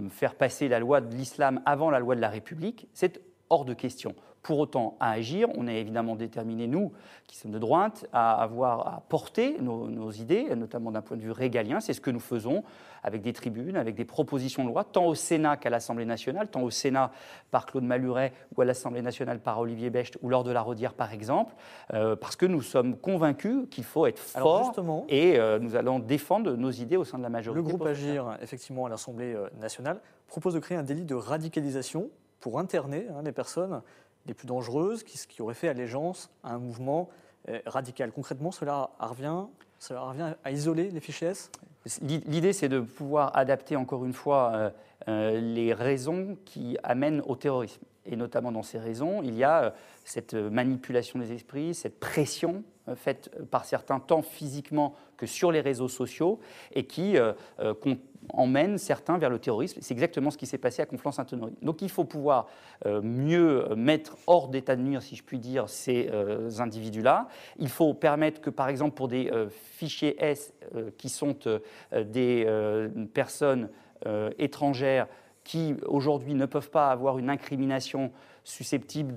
faire 0.09 0.35
passer 0.35 0.67
la 0.67 0.79
loi 0.79 1.01
de 1.01 1.13
l'islam 1.15 1.61
avant 1.65 1.89
la 1.89 1.99
loi 1.99 2.15
de 2.15 2.21
la 2.21 2.29
République, 2.29 2.87
c'est 2.93 3.21
hors 3.49 3.65
de 3.65 3.73
question. 3.73 4.15
Pour 4.41 4.57
autant, 4.57 4.97
à 4.99 5.11
agir, 5.11 5.49
on 5.55 5.67
est 5.67 5.75
évidemment 5.75 6.15
déterminés, 6.15 6.65
nous, 6.65 6.91
qui 7.27 7.37
sommes 7.37 7.51
de 7.51 7.59
droite, 7.59 8.07
à 8.11 8.41
avoir 8.41 8.87
à 8.87 9.03
porter 9.07 9.57
nos, 9.61 10.11
idées, 10.11 10.55
notamment 10.55 10.91
d'un 10.91 11.01
point 11.01 11.15
de 11.15 11.21
vue 11.21 11.31
régalien. 11.31 11.79
C'est 11.79 11.93
ce 11.93 12.01
que 12.01 12.09
nous 12.09 12.19
faisons 12.19 12.63
avec 13.03 13.21
des 13.21 13.33
tribunes, 13.33 13.77
avec 13.77 13.95
des 13.95 14.05
propositions 14.05 14.63
de 14.63 14.69
loi, 14.69 14.83
tant 14.83 15.05
au 15.05 15.15
Sénat 15.15 15.57
qu'à 15.57 15.69
l'Assemblée 15.69 16.05
nationale, 16.05 16.47
tant 16.47 16.61
au 16.61 16.71
Sénat 16.71 17.11
par 17.51 17.67
Claude 17.67 17.83
Maluret 17.83 18.33
ou 18.55 18.61
à 18.61 18.65
l'Assemblée 18.65 19.01
nationale 19.01 19.39
par 19.39 19.59
Olivier 19.59 19.89
Becht 19.89 20.17
ou 20.21 20.29
lors 20.29 20.43
de 20.43 20.51
la 20.51 20.61
Rodière, 20.61 20.93
par 20.93 21.13
exemple, 21.13 21.53
euh, 21.93 22.15
parce 22.15 22.35
que 22.35 22.45
nous 22.47 22.61
sommes 22.61 22.97
convaincus 22.97 23.67
qu'il 23.69 23.83
faut 23.83 24.07
être 24.07 24.19
fort 24.19 24.73
et 25.07 25.39
euh, 25.39 25.59
nous 25.59 25.75
allons 25.75 25.99
défendre 25.99 26.53
nos 26.53 26.71
idées 26.71 26.97
au 26.97 27.03
sein 27.03 27.17
de 27.17 27.23
la 27.23 27.29
majorité. 27.29 27.63
Le 27.63 27.67
groupe 27.67 27.85
Agir, 27.85 28.37
effectivement, 28.41 28.87
à 28.87 28.89
l'Assemblée 28.89 29.33
euh, 29.33 29.49
nationale, 29.59 29.99
propose 30.27 30.55
de 30.55 30.59
créer 30.59 30.77
un 30.77 30.83
délit 30.83 31.05
de 31.05 31.15
radicalisation 31.15 32.09
pour 32.39 32.59
interner 32.59 33.05
hein, 33.09 33.21
les 33.23 33.31
personnes 33.31 33.81
les 34.25 34.33
plus 34.33 34.47
dangereuses, 34.47 35.03
qui, 35.03 35.41
auraient 35.41 35.53
fait 35.53 35.69
allégeance 35.69 36.29
à 36.43 36.53
un 36.53 36.59
mouvement 36.59 37.09
euh, 37.49 37.59
radical. 37.65 38.11
Concrètement, 38.11 38.51
cela 38.51 38.91
revient, 38.99 39.45
cela 39.79 40.01
revient 40.01 40.33
à 40.43 40.51
isoler 40.51 40.91
les 40.91 40.99
fichiers 40.99 41.33
L'idée, 42.01 42.53
c'est 42.53 42.69
de 42.69 42.79
pouvoir 42.79 43.35
adapter 43.35 43.75
encore 43.75 44.05
une 44.05 44.13
fois 44.13 44.51
euh, 44.53 44.69
euh, 45.07 45.39
les 45.39 45.73
raisons 45.73 46.37
qui 46.45 46.77
amènent 46.83 47.23
au 47.25 47.35
terrorisme. 47.35 47.81
Et 48.05 48.15
notamment 48.15 48.51
dans 48.51 48.61
ces 48.61 48.77
raisons, 48.77 49.23
il 49.23 49.35
y 49.35 49.43
a 49.43 49.73
cette 50.05 50.33
manipulation 50.35 51.19
des 51.19 51.31
esprits, 51.33 51.73
cette 51.73 51.99
pression 51.99 52.63
faite 52.95 53.31
par 53.51 53.65
certains 53.65 53.99
tant 53.99 54.21
physiquement 54.23 54.95
que 55.17 55.27
sur 55.27 55.51
les 55.51 55.61
réseaux 55.61 55.87
sociaux 55.87 56.39
et 56.73 56.85
qui 56.85 57.15
emmène 58.33 58.77
certains 58.77 59.17
vers 59.17 59.29
le 59.29 59.39
terrorisme. 59.39 59.79
C'est 59.81 59.93
exactement 59.93 60.31
ce 60.31 60.37
qui 60.37 60.45
s'est 60.45 60.57
passé 60.57 60.81
à 60.81 60.85
Conflans-Sainte-Honorine. 60.85 61.55
Donc 61.61 61.81
il 61.81 61.89
faut 61.89 62.03
pouvoir 62.03 62.47
euh, 62.85 63.01
mieux 63.01 63.67
mettre 63.75 64.17
hors 64.27 64.47
d'état 64.47 64.75
de 64.75 64.81
nuire, 64.81 65.01
si 65.01 65.15
je 65.15 65.23
puis 65.23 65.39
dire, 65.39 65.69
ces 65.69 66.09
euh, 66.11 66.49
individus-là. 66.59 67.27
Il 67.57 67.69
faut 67.69 67.93
permettre 67.93 68.41
que, 68.41 68.49
par 68.49 68.69
exemple, 68.69 68.95
pour 68.95 69.07
des 69.07 69.29
euh, 69.31 69.49
fichiers 69.49 70.15
S 70.23 70.53
qui 70.97 71.09
sont 71.09 71.35
des 71.91 72.47
personnes 73.13 73.69
étrangères 74.37 75.07
qui 75.43 75.75
aujourd'hui 75.85 76.33
ne 76.33 76.45
peuvent 76.45 76.69
pas 76.69 76.91
avoir 76.91 77.17
une 77.17 77.29
incrimination 77.29 78.11
susceptible 78.43 79.13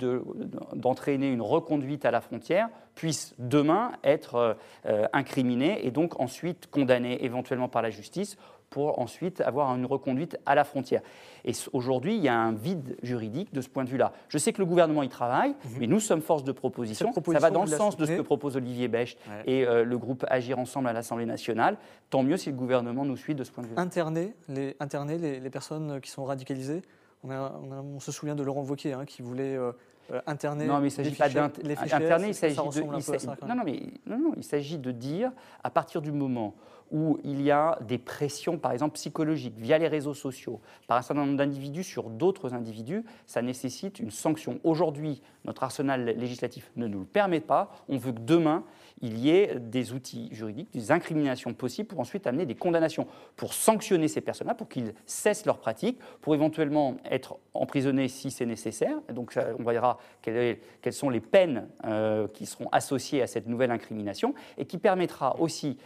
d'entraîner 0.75 1.31
une 1.31 1.41
reconduite 1.41 2.05
à 2.05 2.11
la 2.11 2.21
frontière 2.21 2.69
puissent 2.95 3.35
demain 3.39 3.93
être 4.05 4.57
euh, 4.87 5.07
incriminés 5.13 5.87
et 5.87 5.91
donc 5.91 6.21
ensuite 6.21 6.69
condamnés 6.71 7.25
éventuellement 7.25 7.69
par 7.69 7.83
la 7.83 7.91
justice 7.91 8.37
pour 8.75 8.99
ensuite 8.99 9.41
avoir 9.41 9.73
une 9.77 9.87
reconduite 9.87 10.37
à 10.47 10.57
la 10.57 10.65
frontière. 10.65 11.01
Et 11.45 11.53
aujourd'hui, 11.73 12.17
il 12.17 12.23
y 12.25 12.29
a 12.29 12.37
un 12.37 12.51
vide 12.51 12.97
juridique 13.05 13.55
de 13.55 13.61
ce 13.61 13.69
point 13.69 13.85
de 13.85 13.89
vue-là. 13.89 14.13
Je 14.29 14.37
sais 14.37 14.53
que 14.53 14.59
le 14.59 14.67
gouvernement 14.67 15.05
y 15.05 15.09
travaille, 15.09 15.51
mhm. 15.51 15.77
mais 15.79 15.87
nous 15.87 16.01
sommes 16.01 16.23
force 16.23 16.43
de 16.43 16.51
proposition. 16.51 17.13
Ça 17.13 17.39
va 17.39 17.51
dans 17.51 17.63
le 17.63 17.69
sens 17.69 17.97
de 17.97 18.05
ce 18.05 18.11
que 18.11 18.23
propose 18.23 18.57
Olivier 18.57 18.89
Becht 18.89 19.17
et 19.47 19.65
euh, 19.65 19.85
le 19.85 19.97
groupe 19.97 20.27
Agir 20.29 20.59
Ensemble 20.59 20.89
à 20.89 20.93
l'Assemblée 20.93 21.25
nationale. 21.25 21.77
Tant 22.11 22.25
mieux 22.25 22.37
si 22.37 22.51
le 22.51 22.57
gouvernement 22.57 23.05
nous 23.05 23.17
suit 23.17 23.37
de 23.37 23.45
ce 23.45 23.53
point 23.53 23.63
de 23.63 23.69
vue. 23.69 23.75
Interner 23.77 24.35
les, 24.49 24.75
interner 24.81 25.19
les, 25.19 25.51
personnes 25.51 26.01
qui 26.01 26.11
sont 26.11 26.25
radicalisées 26.25 26.83
on, 27.23 28.01
se 28.01 28.11
souvient 28.11 28.35
de 28.35 28.43
Laurent 28.43 28.65
Wauquiez 28.65 28.93
hein, 28.93 29.05
qui 29.05 29.23
voulait 29.23 29.57
euh, 29.57 29.71
euh, 30.13 30.21
interner. 30.27 30.67
Non, 30.67 30.81
mais 30.81 30.89
il 30.89 30.91
ne 30.91 30.91
s'agit 30.91 31.15
pas 31.15 31.29
d'interner, 31.29 32.29
il 32.29 32.35
s'agit 32.35 32.57
de. 32.57 33.47
non, 33.47 33.55
non, 33.55 33.63
mais 33.65 33.83
non, 34.07 34.19
non, 34.19 34.33
il 34.37 34.45
s'agit 34.45 34.79
de 34.79 34.91
dire 34.91 35.33
à 35.63 35.71
partir 35.71 36.03
du 36.03 36.13
moment 36.13 36.55
où 36.91 37.19
il 37.25 37.43
y 37.43 37.51
a 37.51 37.79
des 37.81 37.99
pressions, 37.99 38.59
par 38.59 38.73
exemple 38.73 38.95
psychologiques, 38.95 39.57
via 39.57 39.79
les 39.79 39.89
réseaux 39.89 40.15
sociaux, 40.15 40.61
par 40.87 40.99
un 40.99 41.03
certain 41.03 41.25
nombre 41.25 41.37
d'individus 41.37 41.83
sur 41.83 42.11
d'autres 42.11 42.55
individus, 42.55 43.05
ça 43.27 43.43
nécessite 43.43 43.99
une 43.99 44.11
sanction. 44.11 44.61
Aujourd'hui, 44.63 45.23
notre 45.45 45.63
arsenal 45.63 46.05
législatif 46.05 46.71
ne 46.77 46.87
nous 46.87 47.01
le 47.01 47.07
permet 47.07 47.41
pas. 47.41 47.71
On 47.89 47.97
veut 47.97 48.13
que 48.13 48.21
demain, 48.21 48.65
il 49.01 49.19
y 49.19 49.31
ait 49.31 49.59
des 49.59 49.93
outils 49.93 50.29
juridiques, 50.33 50.73
des 50.73 50.93
incriminations 50.93 51.53
possibles 51.53 51.89
pour 51.89 52.01
ensuite 52.01 52.27
amener 52.27 52.47
des 52.47 52.55
condamnations, 52.55 53.07
pour 53.37 53.53
sanctionner 53.53 54.09
ces 54.09 54.21
personnes-là, 54.21 54.55
pour 54.55 54.69
qu'ils 54.69 54.95
cessent 55.05 55.47
leur 55.47 55.59
pratique, 55.59 55.99
pour 56.21 56.35
éventuellement 56.35 56.97
être 57.11 57.39
emprisonnés 57.53 58.09
si 58.09 58.31
c'est 58.31 58.47
nécessaire. 58.47 58.97
Donc 59.13 59.39
on 59.59 59.63
verra 59.63 59.99
quelles, 60.23 60.59
sont 60.93 61.11
les 61.11 61.21
peines 61.21 61.69
euh, 61.85 62.29
qui 62.29 62.47
seront 62.47 62.69
associées 62.73 63.23
à 63.23 63.27
cette 63.27 63.47
nouvelle 63.47 63.71
incrimination 63.71 64.35
et 64.59 64.65
qui 64.65 64.79
permettra 64.79 65.39
aussi 65.41 65.77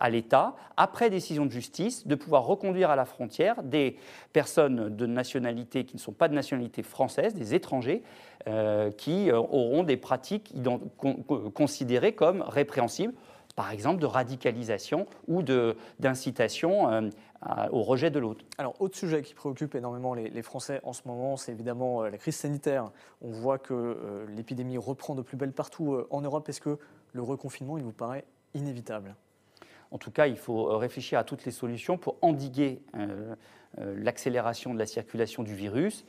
à 0.00 0.10
l'État, 0.10 0.54
après 0.76 1.10
décision 1.10 1.46
de 1.46 1.50
justice, 1.50 2.06
de 2.06 2.14
pouvoir 2.14 2.44
reconduire 2.44 2.90
à 2.90 2.96
la 2.96 3.04
frontière 3.04 3.62
des 3.62 3.96
personnes 4.32 4.94
de 4.94 5.06
nationalité 5.06 5.84
qui 5.84 5.96
ne 5.96 6.00
sont 6.00 6.12
pas 6.12 6.28
de 6.28 6.34
nationalité 6.34 6.82
française, 6.82 7.34
des 7.34 7.54
étrangers, 7.54 8.02
euh, 8.48 8.90
qui 8.90 9.30
euh, 9.30 9.38
auront 9.38 9.82
des 9.82 9.96
pratiques 9.96 10.54
considérées 11.54 12.12
comme 12.12 12.42
répréhensibles, 12.42 13.14
par 13.56 13.70
exemple 13.70 14.00
de 14.00 14.06
radicalisation 14.06 15.06
ou 15.28 15.42
d'incitation 16.00 17.10
au 17.70 17.82
rejet 17.82 18.10
de 18.10 18.18
l'autre. 18.18 18.44
Alors, 18.58 18.74
autre 18.80 18.96
sujet 18.96 19.22
qui 19.22 19.32
préoccupe 19.32 19.76
énormément 19.76 20.12
les, 20.14 20.42
Français 20.42 20.80
en 20.82 20.92
ce 20.92 21.02
moment, 21.06 21.36
c'est 21.36 21.52
évidemment 21.52 22.02
la 22.02 22.18
crise 22.18 22.34
sanitaire. 22.34 22.90
On 23.22 23.30
voit 23.30 23.58
que 23.58 24.26
l'épidémie 24.34 24.76
reprend 24.76 25.14
de 25.14 25.22
plus 25.22 25.36
belle 25.36 25.52
partout 25.52 26.04
en 26.10 26.20
Europe. 26.20 26.48
Est-ce 26.48 26.60
que 26.60 26.78
le 27.12 27.22
reconfinement, 27.22 27.78
il 27.78 27.84
vous 27.84 27.92
paraît 27.92 28.24
inévitable? 28.54 29.14
En 29.90 29.98
tout 29.98 30.10
cas, 30.10 30.26
il 30.26 30.36
faut 30.36 30.68
euh, 30.68 30.76
réfléchir 30.76 31.18
à 31.18 31.24
toutes 31.24 31.44
les 31.44 31.52
solutions 31.52 31.96
pour 31.96 32.16
endiguer 32.20 32.82
euh, 32.96 33.34
euh, 33.78 33.94
l'accélération 33.98 34.74
de 34.74 34.78
la 34.78 34.86
circulation 34.86 35.42
du 35.42 35.54
virus. 35.54 36.04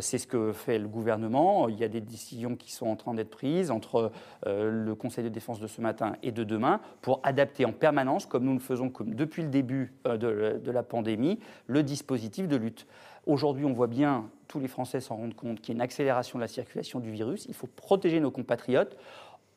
C'est 0.00 0.18
ce 0.18 0.26
que 0.26 0.52
fait 0.52 0.78
le 0.78 0.88
gouvernement. 0.88 1.68
Il 1.68 1.78
y 1.78 1.84
a 1.84 1.88
des 1.88 2.00
décisions 2.00 2.56
qui 2.56 2.72
sont 2.72 2.86
en 2.86 2.96
train 2.96 3.14
d'être 3.14 3.30
prises 3.30 3.70
entre 3.70 4.12
le 4.46 4.94
Conseil 4.94 5.24
de 5.24 5.28
défense 5.28 5.60
de 5.60 5.66
ce 5.66 5.80
matin 5.80 6.14
et 6.22 6.30
de 6.30 6.44
demain 6.44 6.80
pour 7.00 7.20
adapter 7.22 7.64
en 7.64 7.72
permanence, 7.72 8.26
comme 8.26 8.44
nous 8.44 8.52
le 8.52 8.60
faisons 8.60 8.92
depuis 9.00 9.42
le 9.42 9.48
début 9.48 9.94
de, 10.04 10.60
de 10.62 10.70
la 10.70 10.82
pandémie, 10.82 11.40
le 11.66 11.82
dispositif 11.82 12.46
de 12.46 12.56
lutte. 12.56 12.86
Aujourd'hui, 13.26 13.64
on 13.64 13.72
voit 13.72 13.88
bien, 13.88 14.30
tous 14.46 14.60
les 14.60 14.68
Français 14.68 15.00
s'en 15.00 15.16
rendent 15.16 15.34
compte, 15.34 15.60
qu'il 15.60 15.68
y 15.68 15.72
a 15.72 15.76
une 15.76 15.82
accélération 15.82 16.38
de 16.38 16.42
la 16.42 16.48
circulation 16.48 17.00
du 17.00 17.10
virus. 17.10 17.46
Il 17.46 17.54
faut 17.54 17.66
protéger 17.66 18.20
nos 18.20 18.30
compatriotes 18.30 18.96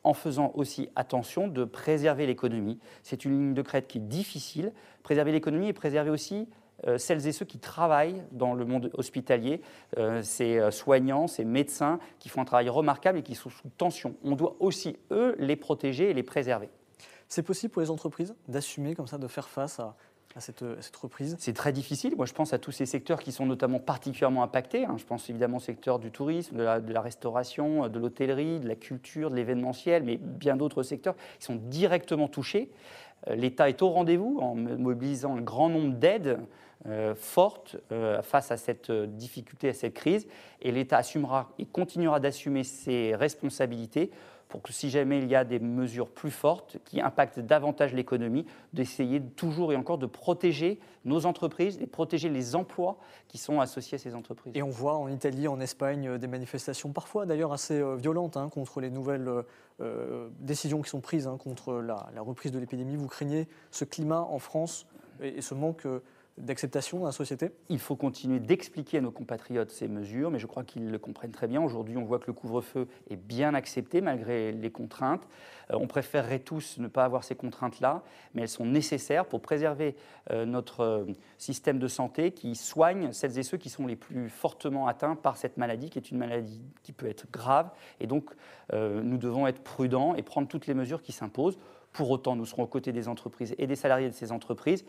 en 0.04 0.14
faisant 0.14 0.52
aussi 0.54 0.88
attention 0.96 1.48
de 1.48 1.64
préserver 1.64 2.26
l'économie. 2.26 2.78
C'est 3.02 3.24
une 3.24 3.32
ligne 3.32 3.54
de 3.54 3.62
crête 3.62 3.86
qui 3.88 3.98
est 3.98 4.02
difficile. 4.02 4.72
Préserver 5.02 5.32
l'économie 5.32 5.68
et 5.68 5.72
préserver 5.72 6.10
aussi 6.10 6.48
euh, 6.86 6.98
celles 6.98 7.26
et 7.26 7.32
ceux 7.32 7.44
qui 7.44 7.58
travaillent 7.58 8.22
dans 8.32 8.54
le 8.54 8.64
monde 8.64 8.90
hospitalier, 8.94 9.60
euh, 9.98 10.20
ces 10.22 10.58
euh, 10.58 10.70
soignants, 10.72 11.28
ces 11.28 11.44
médecins 11.44 12.00
qui 12.18 12.28
font 12.28 12.40
un 12.40 12.44
travail 12.44 12.68
remarquable 12.68 13.18
et 13.18 13.22
qui 13.22 13.36
sont 13.36 13.50
sous 13.50 13.68
tension. 13.78 14.16
On 14.24 14.34
doit 14.34 14.56
aussi, 14.58 14.96
eux, 15.12 15.36
les 15.38 15.54
protéger 15.54 16.10
et 16.10 16.14
les 16.14 16.24
préserver. 16.24 16.70
C'est 17.28 17.42
possible 17.42 17.72
pour 17.72 17.82
les 17.82 17.90
entreprises 17.90 18.34
d'assumer 18.48 18.94
comme 18.94 19.06
ça, 19.06 19.16
de 19.16 19.28
faire 19.28 19.48
face 19.48 19.78
à, 19.78 19.96
à 20.36 20.40
cette, 20.40 20.96
reprise 20.96 21.36
C'est 21.38 21.52
très 21.52 21.72
difficile. 21.72 22.14
Moi, 22.16 22.26
je 22.26 22.32
pense 22.32 22.52
à 22.52 22.58
tous 22.58 22.72
ces 22.72 22.86
secteurs 22.86 23.20
qui 23.20 23.32
sont 23.32 23.46
notamment 23.46 23.78
particulièrement 23.78 24.42
impactés. 24.42 24.84
Hein. 24.84 24.96
Je 24.98 25.04
pense 25.04 25.28
évidemment 25.28 25.58
au 25.58 25.60
secteur 25.60 25.98
du 25.98 26.10
tourisme, 26.10 26.56
de 26.56 26.92
la, 26.92 27.00
restauration, 27.00 27.88
de 27.88 27.98
l'hôtellerie, 27.98 28.60
de 28.60 28.68
la 28.68 28.76
culture, 28.76 29.30
de 29.30 29.36
l'événementiel, 29.36 30.02
mais 30.02 30.16
bien 30.16 30.56
d'autres 30.56 30.82
secteurs 30.82 31.14
qui 31.38 31.44
sont 31.44 31.56
directement 31.56 32.28
touchés. 32.28 32.70
Euh, 33.28 33.34
L'État 33.34 33.68
est 33.68 33.82
au 33.82 33.90
rendez-vous 33.90 34.38
en 34.40 34.54
mobilisant 34.54 35.36
un 35.36 35.42
grand 35.42 35.68
nombre 35.68 35.94
d'aides 35.94 36.38
euh, 36.86 37.14
fortes 37.14 37.76
euh, 37.92 38.22
face 38.22 38.50
à 38.50 38.56
cette 38.56 38.90
difficulté, 38.90 39.68
à 39.68 39.74
cette 39.74 39.94
crise. 39.94 40.26
Et 40.60 40.72
l'État 40.72 40.98
assumera 40.98 41.50
et 41.58 41.66
continuera 41.66 42.20
d'assumer 42.20 42.64
ses 42.64 43.14
responsabilités 43.14 44.10
pour 44.52 44.60
que 44.60 44.70
si 44.70 44.90
jamais 44.90 45.16
il 45.16 45.28
y 45.28 45.34
a 45.34 45.46
des 45.46 45.58
mesures 45.58 46.10
plus 46.10 46.30
fortes 46.30 46.76
qui 46.84 47.00
impactent 47.00 47.40
davantage 47.40 47.94
l'économie, 47.94 48.44
d'essayer 48.74 49.22
toujours 49.22 49.72
et 49.72 49.76
encore 49.76 49.96
de 49.96 50.04
protéger 50.04 50.78
nos 51.06 51.24
entreprises 51.24 51.78
et 51.80 51.86
protéger 51.86 52.28
les 52.28 52.54
emplois 52.54 52.98
qui 53.28 53.38
sont 53.38 53.60
associés 53.60 53.94
à 53.94 53.98
ces 53.98 54.14
entreprises. 54.14 54.52
Et 54.54 54.62
on 54.62 54.68
voit 54.68 54.98
en 54.98 55.08
Italie, 55.08 55.48
en 55.48 55.58
Espagne, 55.58 56.06
euh, 56.06 56.18
des 56.18 56.26
manifestations 56.26 56.92
parfois 56.92 57.24
d'ailleurs 57.24 57.54
assez 57.54 57.80
euh, 57.80 57.96
violentes 57.96 58.36
hein, 58.36 58.50
contre 58.50 58.82
les 58.82 58.90
nouvelles 58.90 59.26
euh, 59.80 60.28
décisions 60.38 60.82
qui 60.82 60.90
sont 60.90 61.00
prises 61.00 61.26
hein, 61.26 61.38
contre 61.42 61.80
la, 61.80 62.10
reprise 62.18 62.52
de 62.52 62.58
l'épidémie. 62.58 62.96
Vous 62.96 63.08
craignez 63.08 63.48
ce 63.70 63.86
climat 63.86 64.20
en 64.20 64.38
France 64.38 64.86
et, 65.22 65.28
et 65.38 65.40
ce 65.40 65.54
manque 65.54 65.86
d'acceptation 66.38 67.00
dans 67.00 67.06
la 67.06 67.12
société 67.12 67.50
Il 67.68 67.78
faut 67.78 67.96
continuer 67.96 68.40
d'expliquer 68.40 68.98
à 68.98 69.00
nos 69.00 69.10
compatriotes 69.10 69.70
ces 69.70 69.88
mesures, 69.88 70.30
mais 70.30 70.38
je 70.38 70.46
crois 70.46 70.64
qu'ils 70.64 70.90
le 70.90 70.98
comprennent 70.98 71.32
très 71.32 71.46
bien. 71.46 71.62
Aujourd'hui, 71.62 71.96
on 71.96 72.04
voit 72.04 72.18
que 72.18 72.26
le 72.26 72.32
couvre-feu 72.32 72.88
est 73.10 73.16
bien 73.16 73.54
accepté 73.54 74.00
malgré 74.00 74.52
les 74.52 74.70
contraintes. 74.70 75.28
Euh, 75.70 75.76
on 75.78 75.86
préférerait 75.86 76.38
tous 76.38 76.78
ne 76.78 76.88
pas 76.88 77.04
avoir 77.04 77.24
ces 77.24 77.34
contraintes-là, 77.34 78.02
mais 78.34 78.42
elles 78.42 78.48
sont 78.48 78.64
nécessaires 78.64 79.26
pour 79.26 79.42
préserver 79.42 79.94
euh, 80.30 80.46
notre 80.46 80.80
euh, 80.80 81.04
système 81.38 81.78
de 81.78 81.88
santé 81.88 82.32
qui 82.32 82.54
soigne 82.54 83.12
celles 83.12 83.38
et 83.38 83.42
ceux 83.42 83.58
qui 83.58 83.68
sont 83.68 83.86
les 83.86 83.96
plus 83.96 84.30
fortement 84.30 84.86
atteints 84.86 85.16
par 85.16 85.36
cette 85.36 85.58
maladie, 85.58 85.90
qui 85.90 85.98
est 85.98 86.10
une 86.10 86.18
maladie 86.18 86.62
qui 86.82 86.92
peut 86.92 87.08
être 87.08 87.30
grave. 87.30 87.70
Et 88.00 88.06
donc, 88.06 88.30
nous 88.72 89.18
devons 89.18 89.46
être 89.46 89.62
prudents 89.62 90.14
et 90.14 90.22
prendre 90.22 90.48
toutes 90.48 90.66
les 90.66 90.72
mesures 90.72 91.02
qui 91.02 91.12
s'imposent. 91.12 91.58
Pour 91.92 92.10
autant, 92.10 92.36
nous 92.36 92.46
serons 92.46 92.62
aux 92.62 92.68
côtés 92.68 92.92
des 92.92 93.06
entreprises 93.06 93.54
et 93.58 93.66
des 93.66 93.76
salariés 93.76 94.08
de 94.08 94.14
ces 94.14 94.32
entreprises 94.32 94.84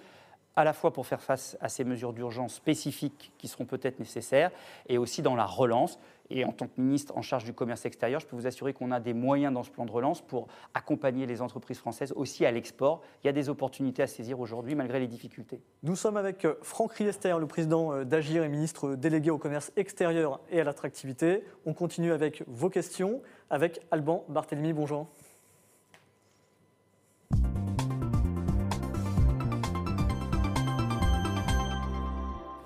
à 0.55 0.63
la 0.63 0.73
fois 0.73 0.93
pour 0.93 1.07
faire 1.07 1.21
face 1.21 1.57
à 1.61 1.69
ces 1.69 1.83
mesures 1.83 2.13
d'urgence 2.13 2.55
spécifiques 2.55 3.31
qui 3.37 3.47
seront 3.47 3.65
peut-être 3.65 3.99
nécessaires, 3.99 4.51
et 4.87 4.97
aussi 4.97 5.21
dans 5.21 5.35
la 5.35 5.45
relance. 5.45 5.99
Et 6.29 6.45
en 6.45 6.51
tant 6.51 6.67
que 6.67 6.79
ministre 6.79 7.15
en 7.17 7.21
charge 7.21 7.43
du 7.43 7.53
commerce 7.53 7.85
extérieur, 7.85 8.19
je 8.19 8.25
peux 8.25 8.35
vous 8.35 8.47
assurer 8.47 8.73
qu'on 8.73 8.91
a 8.91 8.99
des 8.99 9.13
moyens 9.13 9.53
dans 9.53 9.63
ce 9.63 9.69
plan 9.69 9.85
de 9.85 9.91
relance 9.91 10.21
pour 10.21 10.47
accompagner 10.73 11.25
les 11.25 11.41
entreprises 11.41 11.77
françaises 11.77 12.13
aussi 12.15 12.45
à 12.45 12.51
l'export. 12.51 13.01
Il 13.23 13.27
y 13.27 13.29
a 13.29 13.33
des 13.33 13.49
opportunités 13.49 14.01
à 14.01 14.07
saisir 14.07 14.39
aujourd'hui 14.39 14.73
malgré 14.73 14.99
les 14.99 15.07
difficultés. 15.07 15.61
Nous 15.83 15.95
sommes 15.95 16.17
avec 16.17 16.45
euh, 16.45 16.55
Franck 16.61 16.93
Riester, 16.93 17.35
le 17.39 17.45
président 17.45 17.93
euh, 17.93 18.03
d'Agir 18.05 18.43
et 18.43 18.49
ministre 18.49 18.95
délégué 18.95 19.31
au 19.31 19.37
commerce 19.37 19.71
extérieur 19.75 20.39
et 20.49 20.61
à 20.61 20.63
l'attractivité. 20.63 21.43
On 21.65 21.73
continue 21.73 22.13
avec 22.13 22.43
vos 22.47 22.69
questions 22.69 23.21
avec 23.49 23.81
Alban 23.91 24.23
Barthélemy. 24.29 24.73
Bonjour. 24.73 25.07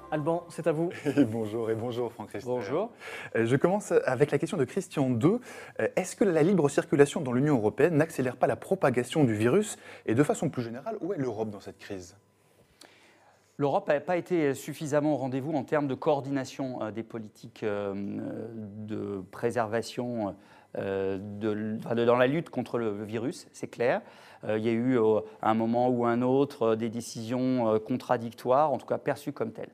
Alban, 0.10 0.46
c'est 0.50 0.68
à 0.68 0.72
vous. 0.72 0.90
bonjour 1.28 1.70
et 1.70 1.76
bonjour 1.76 2.12
Franck 2.14 2.30
Christophe. 2.30 2.54
Bonjour. 2.54 2.92
Euh, 3.36 3.46
je 3.46 3.56
commence 3.58 3.92
avec 4.06 4.32
la 4.32 4.38
question 4.38 4.56
de 4.56 4.64
Christian 4.64 5.10
II. 5.10 5.40
Euh, 5.80 5.88
est-ce 5.98 6.16
que 6.16 6.24
la 6.24 6.44
libre 6.44 6.70
circulation 6.70 7.20
dans 7.20 7.34
l'Union 7.34 7.58
européenne 7.58 7.98
n'accélère 7.98 8.38
pas 8.38 8.48
la 8.48 8.56
propagation 8.56 9.26
du 9.26 9.34
virus 9.34 9.78
Et 10.06 10.16
de 10.16 10.24
façon 10.24 10.50
plus 10.50 10.64
générale, 10.64 10.96
où 11.02 11.14
est 11.14 11.18
l'Europe 11.18 11.50
dans 11.50 11.60
cette 11.60 11.78
crise? 11.78 12.16
L'Europe 13.58 13.88
n'a 13.90 14.00
pas 14.00 14.16
été 14.16 14.54
suffisamment 14.54 15.14
au 15.14 15.18
rendez-vous 15.18 15.52
en 15.52 15.64
termes 15.64 15.88
de 15.88 15.96
coordination 15.96 16.82
euh, 16.84 16.92
des 16.92 17.04
politiques 17.04 17.66
de 17.66 19.24
préservation 19.32 20.36
dans 20.76 22.18
la 22.18 22.28
lutte 22.28 22.50
contre 22.50 22.78
le 22.78 23.04
virus, 23.04 23.48
c'est 23.52 23.68
clair. 23.68 24.02
il 24.48 24.60
y 24.60 24.70
a 24.70 24.74
eu 24.74 25.00
à 25.42 25.50
un 25.50 25.56
moment 25.56 25.90
ou 25.90 26.06
un 26.06 26.22
autre 26.22 26.76
des 26.76 26.90
décisions 26.90 27.80
contradictoires, 27.80 28.72
en 28.72 28.78
tout 28.78 28.86
cas 28.86 29.00
perçues 29.00 29.34
comme 29.34 29.54
telles. 29.54 29.72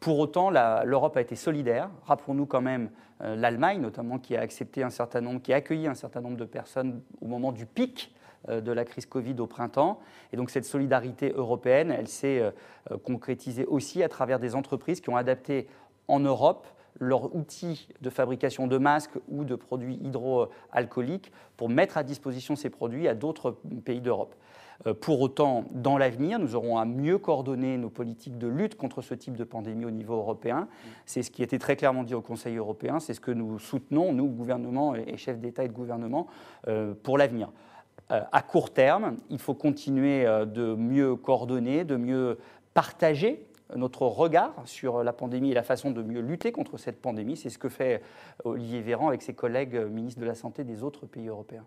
Pour 0.00 0.18
autant, 0.18 0.50
l'Europe 0.50 1.16
a 1.16 1.20
été 1.20 1.36
solidaire. 1.36 1.90
Rappelons-nous 2.04 2.46
quand 2.46 2.60
même 2.60 2.90
euh, 3.22 3.34
l'Allemagne, 3.34 3.80
notamment, 3.80 4.18
qui 4.18 4.36
a 4.36 4.40
accepté 4.40 4.82
un 4.82 4.90
certain 4.90 5.20
nombre, 5.20 5.40
qui 5.40 5.52
a 5.52 5.56
accueilli 5.56 5.86
un 5.86 5.94
certain 5.94 6.20
nombre 6.20 6.36
de 6.36 6.44
personnes 6.44 7.00
au 7.20 7.26
moment 7.26 7.52
du 7.52 7.66
pic 7.66 8.14
euh, 8.48 8.60
de 8.60 8.72
la 8.72 8.84
crise 8.84 9.06
Covid 9.06 9.34
au 9.38 9.46
printemps. 9.46 10.00
Et 10.32 10.36
donc 10.36 10.50
cette 10.50 10.66
solidarité 10.66 11.32
européenne, 11.34 11.90
elle 11.90 12.08
s'est 12.08 12.40
euh, 12.40 12.98
concrétisée 13.04 13.64
aussi 13.64 14.02
à 14.02 14.08
travers 14.08 14.38
des 14.38 14.54
entreprises 14.54 15.00
qui 15.00 15.08
ont 15.08 15.16
adapté 15.16 15.66
en 16.08 16.20
Europe 16.20 16.66
leur 16.98 17.34
outil 17.34 17.88
de 18.00 18.10
fabrication 18.10 18.66
de 18.66 18.78
masques 18.78 19.18
ou 19.28 19.44
de 19.44 19.54
produits 19.54 19.98
hydroalcooliques 20.02 21.32
pour 21.56 21.68
mettre 21.68 21.98
à 21.98 22.02
disposition 22.02 22.56
ces 22.56 22.70
produits 22.70 23.08
à 23.08 23.14
d'autres 23.14 23.56
pays 23.84 24.00
d'Europe. 24.00 24.34
Euh, 24.86 24.94
pour 24.94 25.20
autant, 25.20 25.64
dans 25.72 25.98
l'avenir, 25.98 26.38
nous 26.38 26.54
aurons 26.54 26.78
à 26.78 26.84
mieux 26.84 27.18
coordonner 27.18 27.78
nos 27.78 27.90
politiques 27.90 28.38
de 28.38 28.46
lutte 28.46 28.76
contre 28.76 29.02
ce 29.02 29.14
type 29.14 29.36
de 29.36 29.44
pandémie 29.44 29.84
au 29.84 29.90
niveau 29.90 30.14
européen. 30.14 30.68
C'est 31.06 31.22
ce 31.22 31.30
qui 31.30 31.42
était 31.42 31.58
très 31.58 31.76
clairement 31.76 32.02
dit 32.02 32.14
au 32.14 32.20
Conseil 32.20 32.56
européen, 32.56 33.00
c'est 33.00 33.14
ce 33.14 33.20
que 33.20 33.30
nous 33.30 33.58
soutenons, 33.58 34.12
nous, 34.12 34.26
gouvernement 34.26 34.94
et 34.94 35.16
chefs 35.16 35.38
d'État 35.38 35.64
et 35.64 35.68
de 35.68 35.72
gouvernement, 35.72 36.26
euh, 36.68 36.94
pour 37.02 37.18
l'avenir. 37.18 37.50
Euh, 38.12 38.20
à 38.30 38.42
court 38.42 38.72
terme, 38.72 39.16
il 39.30 39.38
faut 39.38 39.54
continuer 39.54 40.24
de 40.24 40.74
mieux 40.74 41.16
coordonner, 41.16 41.84
de 41.84 41.96
mieux 41.96 42.38
partager 42.74 43.44
notre 43.74 44.02
regard 44.02 44.54
sur 44.64 45.02
la 45.02 45.12
pandémie 45.12 45.50
et 45.50 45.54
la 45.54 45.64
façon 45.64 45.90
de 45.90 46.02
mieux 46.02 46.20
lutter 46.20 46.52
contre 46.52 46.76
cette 46.76 47.00
pandémie. 47.02 47.36
C'est 47.36 47.50
ce 47.50 47.58
que 47.58 47.68
fait 47.68 48.00
Olivier 48.44 48.80
Véran 48.80 49.08
avec 49.08 49.22
ses 49.22 49.34
collègues 49.34 49.76
ministres 49.90 50.20
de 50.20 50.26
la 50.26 50.36
Santé 50.36 50.62
des 50.62 50.84
autres 50.84 51.06
pays 51.06 51.26
européens. 51.26 51.64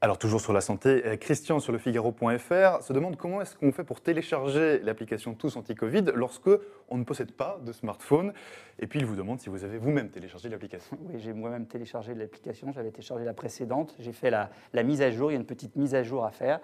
Alors 0.00 0.16
toujours 0.16 0.40
sur 0.40 0.52
la 0.52 0.60
santé, 0.60 1.02
euh, 1.04 1.16
Christian 1.16 1.58
sur 1.58 1.72
le 1.72 1.78
Figaro.fr 1.78 2.82
se 2.84 2.92
demande 2.92 3.16
comment 3.16 3.42
est-ce 3.42 3.56
qu'on 3.56 3.72
fait 3.72 3.82
pour 3.82 4.00
télécharger 4.00 4.78
l'application 4.78 5.34
Tous 5.34 5.56
Anti-Covid 5.56 6.04
lorsque 6.14 6.50
on 6.88 6.98
ne 6.98 7.02
possède 7.02 7.32
pas 7.32 7.58
de 7.66 7.72
smartphone. 7.72 8.32
Et 8.78 8.86
puis 8.86 9.00
il 9.00 9.06
vous 9.06 9.16
demande 9.16 9.40
si 9.40 9.48
vous 9.48 9.64
avez 9.64 9.76
vous-même 9.76 10.08
téléchargé 10.10 10.48
l'application. 10.50 10.96
Oui, 11.00 11.18
j'ai 11.18 11.32
moi-même 11.32 11.66
téléchargé 11.66 12.14
l'application, 12.14 12.70
j'avais 12.70 12.92
téléchargé 12.92 13.24
la 13.24 13.34
précédente, 13.34 13.96
j'ai 13.98 14.12
fait 14.12 14.30
la, 14.30 14.50
mise 14.84 15.02
à 15.02 15.10
jour, 15.10 15.32
il 15.32 15.34
y 15.34 15.36
a 15.36 15.40
une 15.40 15.46
petite 15.46 15.74
mise 15.74 15.96
à 15.96 16.04
jour 16.04 16.24
à 16.24 16.30
faire. 16.30 16.60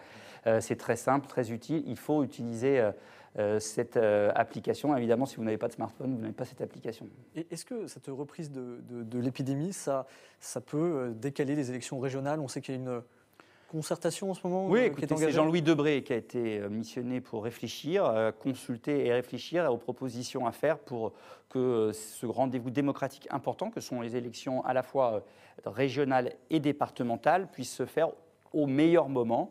Euh, 0.47 0.61
c'est 0.61 0.77
très 0.77 0.95
simple, 0.95 1.27
très 1.27 1.51
utile, 1.51 1.83
il 1.87 1.97
faut 1.97 2.23
utiliser... 2.23 2.79
Euh, 2.81 2.93
cette 3.59 3.97
application. 3.97 4.97
Évidemment, 4.97 5.27
si 5.27 5.35
vous 5.39 5.43
n'avez 5.43 5.59
pas 5.59 5.67
de 5.67 5.73
smartphone, 5.73 6.15
vous 6.15 6.21
n'avez 6.21 6.33
pas 6.33 6.45
cette 6.45 6.61
application. 6.61 7.09
Est-ce 7.35 7.65
que 7.65 7.89
cette 7.89 8.07
reprise 8.07 8.53
de, 8.53 8.79
de 8.89 9.19
l'épidémie, 9.19 9.73
ça, 9.73 10.07
ça 10.39 10.61
peut 10.61 11.13
décaler 11.17 11.57
les 11.57 11.69
élections 11.69 11.99
régionales? 11.99 12.39
On 12.39 12.47
sait 12.47 12.61
qu'il 12.61 12.77
y 12.77 12.79
a 12.79 12.81
une 12.81 13.03
concertation 13.75 14.31
en 14.31 14.35
ce 14.35 14.47
moment 14.47 14.69
Oui, 14.69 14.83
euh, 14.83 15.17
c'est 15.17 15.33
Jean-Louis 15.33 15.61
Debré 15.61 16.05
qui 16.05 16.13
a 16.13 16.17
été 16.17 16.61
euh, 16.61 16.69
missionné 16.69 17.21
pour 17.21 17.43
réfléchir, 17.43 18.05
euh, 18.05 18.31
consulter 18.31 19.05
et 19.05 19.13
réfléchir 19.13 19.65
aux 19.73 19.79
propositions 19.79 20.47
à 20.47 20.53
faire 20.53 20.79
pour 20.79 21.13
que 21.49 21.91
ce 21.93 22.25
rendez-vous 22.25 22.71
démocratique 22.71 23.27
important, 23.31 23.71
que 23.71 23.81
sont 23.81 24.01
les 24.01 24.15
élections 24.15 24.65
à 24.65 24.75
la 24.75 24.85
fois 24.85 25.25
régionales 25.67 26.35
et 26.51 26.61
départementales, 26.61 27.49
puisse 27.51 27.73
se 27.73 27.85
faire 27.85 28.11
au 28.53 28.67
meilleur 28.67 29.09
moment 29.09 29.51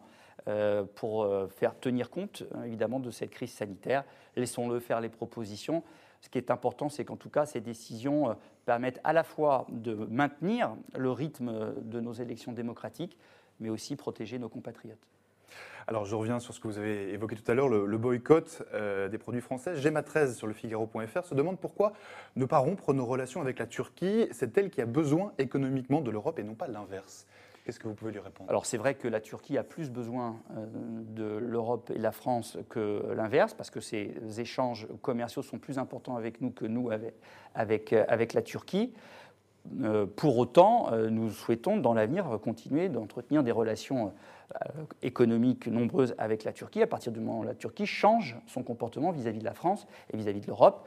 pour 0.96 1.26
faire 1.56 1.80
tenir 1.80 2.10
compte 2.10 2.44
évidemment 2.66 3.00
de 3.00 3.12
cette 3.12 3.30
crise 3.30 3.54
sanitaire. 3.54 4.04
Laissons-le 4.36 4.80
faire 4.82 5.00
les 5.00 5.08
propositions. 5.08 5.84
Ce 6.20 6.28
qui 6.28 6.38
est 6.38 6.52
important, 6.52 6.90
c'est 6.90 7.06
qu'en 7.06 7.16
tout 7.16 7.30
cas, 7.30 7.46
ces 7.46 7.62
décisions 7.62 8.36
permettent 8.66 9.00
à 9.06 9.14
la 9.14 9.24
fois 9.24 9.66
de 9.70 9.94
maintenir 10.10 10.76
le 10.98 11.12
rythme 11.12 11.74
de 11.82 12.02
nos 12.02 12.12
élections 12.12 12.52
démocratiques, 12.52 13.18
mais 13.60 13.70
aussi 13.70 13.96
protéger 13.96 14.40
nos 14.40 14.50
compatriotes. 14.50 15.08
Alors 15.88 16.06
je 16.06 16.16
reviens 16.16 16.40
sur 16.40 16.54
ce 16.54 16.60
que 16.60 16.68
vous 16.68 16.78
avez 16.78 17.12
évoqué 17.12 17.36
tout 17.36 17.50
à 17.52 17.54
l'heure, 17.54 17.68
le, 17.68 17.98
boycott 17.98 18.64
euh, 18.74 19.10
des 19.10 19.18
produits 19.18 19.42
français. 19.42 19.76
Gemma 19.76 20.02
13 20.02 20.38
sur 20.38 20.48
le 20.48 20.54
Figaro.fr 20.54 21.26
se 21.26 21.36
demande 21.36 21.60
pourquoi 21.60 21.94
ne 22.36 22.46
pas 22.46 22.60
rompre 22.60 22.94
nos 22.94 23.06
relations 23.06 23.42
avec 23.42 23.60
la 23.60 23.68
Turquie. 23.68 24.28
C'est 24.32 24.58
elle 24.58 24.70
qui 24.70 24.82
a 24.82 24.86
besoin 24.86 25.34
économiquement 25.38 26.02
de 26.02 26.10
l'Europe 26.10 26.40
et 26.40 26.44
non 26.44 26.56
pas 26.56 26.68
l'inverse. 26.68 27.28
Qu'est-ce 27.66 27.80
que 27.80 27.88
vous 27.88 27.94
pouvez 27.94 28.12
lui 28.12 28.20
répondre? 28.20 28.50
Alors 28.50 28.66
c'est 28.66 28.78
vrai 28.78 28.96
que 28.96 29.08
la 29.08 29.22
Turquie 29.22 29.58
a 29.58 29.64
plus 29.64 29.90
besoin 29.90 30.38
euh, 30.52 30.66
de 31.16 31.38
l'Europe 31.38 31.92
et 31.94 31.98
de 31.98 32.04
la 32.04 32.12
France 32.12 32.58
que 32.70 33.14
l'inverse, 33.16 33.54
parce 33.54 33.70
que 33.70 33.80
ces 33.80 34.14
échanges 34.38 34.88
commerciaux 35.02 35.42
sont 35.42 35.60
plus 35.60 35.78
importants 35.78 36.18
avec 36.18 36.42
nous 36.42 36.52
que 36.52 36.66
nous 36.66 36.92
avec, 36.92 37.14
avec, 37.56 37.94
euh, 37.94 38.04
avec 38.08 38.34
la 38.34 38.42
Turquie. 38.42 38.94
Euh, 39.82 40.06
pour 40.06 40.38
autant, 40.38 40.92
euh, 40.92 41.10
nous 41.10 41.30
souhaitons 41.30 41.78
dans 41.78 41.94
l'avenir 41.94 42.40
continuer 42.44 42.90
d'entretenir 42.90 43.44
des 43.44 43.52
relations 43.52 44.12
euh, 44.56 44.70
économiques 45.02 45.68
nombreuses 45.68 46.16
avec 46.18 46.44
la 46.44 46.52
Turquie 46.52 46.82
à 46.82 46.88
partir 46.88 47.12
du 47.12 47.20
moment 47.20 47.40
où 47.40 47.44
la 47.44 47.56
Turquie 47.56 47.86
change 47.86 48.38
son 48.46 48.62
comportement 48.62 49.12
vis-à-vis 49.12 49.40
de 49.40 49.46
la 49.46 49.54
France 49.54 49.88
et 50.12 50.18
vis-à-vis 50.18 50.42
de 50.42 50.48
l'Europe. 50.48 50.86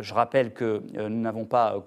Je 0.00 0.14
rappelle 0.14 0.52
que 0.52 0.82
nous 0.96 1.20
n'avons 1.20 1.44
pas 1.44 1.84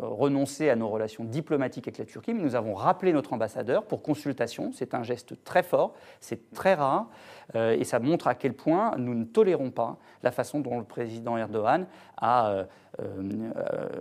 renoncé 0.00 0.68
à 0.68 0.76
nos 0.76 0.88
relations 0.88 1.24
diplomatiques 1.24 1.88
avec 1.88 1.98
la 1.98 2.04
Turquie, 2.04 2.34
mais 2.34 2.42
nous 2.42 2.54
avons 2.54 2.74
rappelé 2.74 3.12
notre 3.12 3.32
ambassadeur 3.32 3.84
pour 3.84 4.02
consultation. 4.02 4.72
C'est 4.72 4.94
un 4.94 5.02
geste 5.02 5.42
très 5.44 5.62
fort, 5.62 5.94
c'est 6.20 6.52
très 6.52 6.74
rare, 6.74 7.08
et 7.54 7.84
ça 7.84 7.98
montre 7.98 8.26
à 8.26 8.34
quel 8.34 8.52
point 8.52 8.94
nous 8.98 9.14
ne 9.14 9.24
tolérons 9.24 9.70
pas 9.70 9.96
la 10.22 10.32
façon 10.32 10.60
dont 10.60 10.78
le 10.78 10.84
président 10.84 11.36
Erdogan 11.36 11.86
euh, 12.22 12.64
euh, 13.02 13.98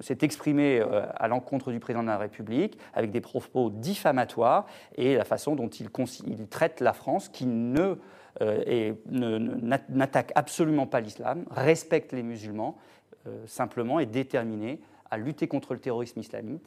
s'est 0.00 0.18
exprimé 0.22 0.80
euh, 0.80 1.06
à 1.14 1.28
l'encontre 1.28 1.70
du 1.70 1.78
président 1.78 2.02
de 2.02 2.08
la 2.08 2.18
République 2.18 2.78
avec 2.92 3.10
des 3.10 3.20
propos 3.20 3.70
diffamatoires 3.70 4.66
et 4.96 5.16
la 5.16 5.24
façon 5.24 5.54
dont 5.54 5.68
il 5.68 5.88
traite 6.48 6.80
la 6.80 6.92
France 6.92 7.28
qui 7.28 7.46
ne 7.46 7.96
n'attaque 8.40 10.32
absolument 10.34 10.86
pas 10.86 11.00
l'islam, 11.00 11.44
respecte 11.50 12.12
les 12.12 12.22
musulmans, 12.22 12.76
simplement 13.46 13.98
est 13.98 14.06
déterminé 14.06 14.80
à 15.10 15.16
lutter 15.16 15.48
contre 15.48 15.74
le 15.74 15.80
terrorisme 15.80 16.20
islamique, 16.20 16.64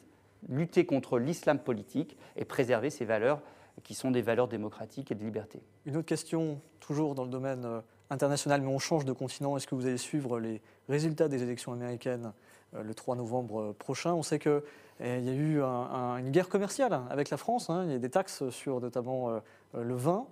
lutter 0.48 0.84
contre 0.84 1.18
l'islam 1.18 1.58
politique 1.58 2.16
et 2.36 2.44
préserver 2.44 2.90
ces 2.90 3.04
valeurs 3.04 3.40
qui 3.84 3.94
sont 3.94 4.10
des 4.10 4.22
valeurs 4.22 4.48
démocratiques 4.48 5.12
et 5.12 5.14
de 5.14 5.22
liberté. 5.22 5.60
Une 5.86 5.96
autre 5.96 6.06
question, 6.06 6.60
toujours 6.80 7.14
dans 7.14 7.24
le 7.24 7.30
domaine 7.30 7.82
international, 8.10 8.60
mais 8.60 8.68
on 8.68 8.78
change 8.78 9.04
de 9.04 9.12
continent. 9.12 9.56
Est-ce 9.56 9.66
que 9.66 9.74
vous 9.74 9.86
allez 9.86 9.96
suivre 9.96 10.38
les 10.38 10.60
résultats 10.88 11.28
des 11.28 11.42
élections 11.42 11.72
américaines 11.72 12.32
euh, 12.74 12.82
le 12.82 12.94
3 12.94 13.16
novembre 13.16 13.60
euh, 13.60 13.72
prochain? 13.72 14.12
On 14.12 14.22
sait 14.22 14.38
qu'il 14.38 14.62
eh, 15.00 15.20
y 15.20 15.28
a 15.28 15.32
eu 15.32 15.62
une 15.62 16.30
guerre 16.30 16.48
commerciale 16.48 17.00
avec 17.08 17.30
la 17.30 17.36
France. 17.36 17.70
Hein. 17.70 17.84
Il 17.86 17.92
y 17.92 17.94
a 17.94 17.98
des 17.98 18.10
taxes 18.10 18.48
sur 18.50 18.80
notamment 18.80 19.30
euh, 19.30 19.40
le 19.80 19.94
vin. 19.94 20.26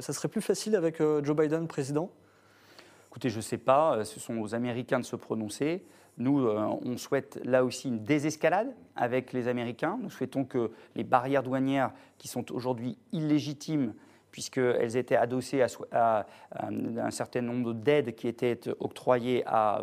Ça 0.00 0.12
serait 0.12 0.28
plus 0.28 0.40
facile 0.40 0.76
avec 0.76 0.98
Joe 0.98 1.36
Biden 1.36 1.66
président? 1.68 2.10
Écoutez, 3.08 3.30
je 3.30 3.36
ne 3.36 3.42
sais 3.42 3.58
pas. 3.58 4.04
Ce 4.04 4.20
sont 4.20 4.38
aux 4.38 4.54
Américains 4.54 5.00
de 5.00 5.04
se 5.04 5.16
prononcer. 5.16 5.84
Nous, 6.18 6.46
on 6.46 6.96
souhaite 6.96 7.40
là 7.44 7.64
aussi 7.64 7.88
une 7.88 8.02
désescalade 8.02 8.74
avec 8.94 9.32
les 9.32 9.48
Américains. 9.48 9.98
Nous 10.02 10.10
souhaitons 10.10 10.44
que 10.44 10.70
les 10.94 11.04
barrières 11.04 11.42
douanières 11.42 11.92
qui 12.18 12.28
sont 12.28 12.52
aujourd'hui 12.52 12.98
illégitimes 13.12 13.94
puisqu'elles 14.36 14.98
étaient 14.98 15.16
adossées 15.16 15.64
à, 15.92 16.26
un 16.52 17.10
certain 17.10 17.40
nombre 17.40 17.72
d'aides 17.72 18.14
qui 18.14 18.28
étaient 18.28 18.60
octroyées 18.80 19.42
à, 19.46 19.80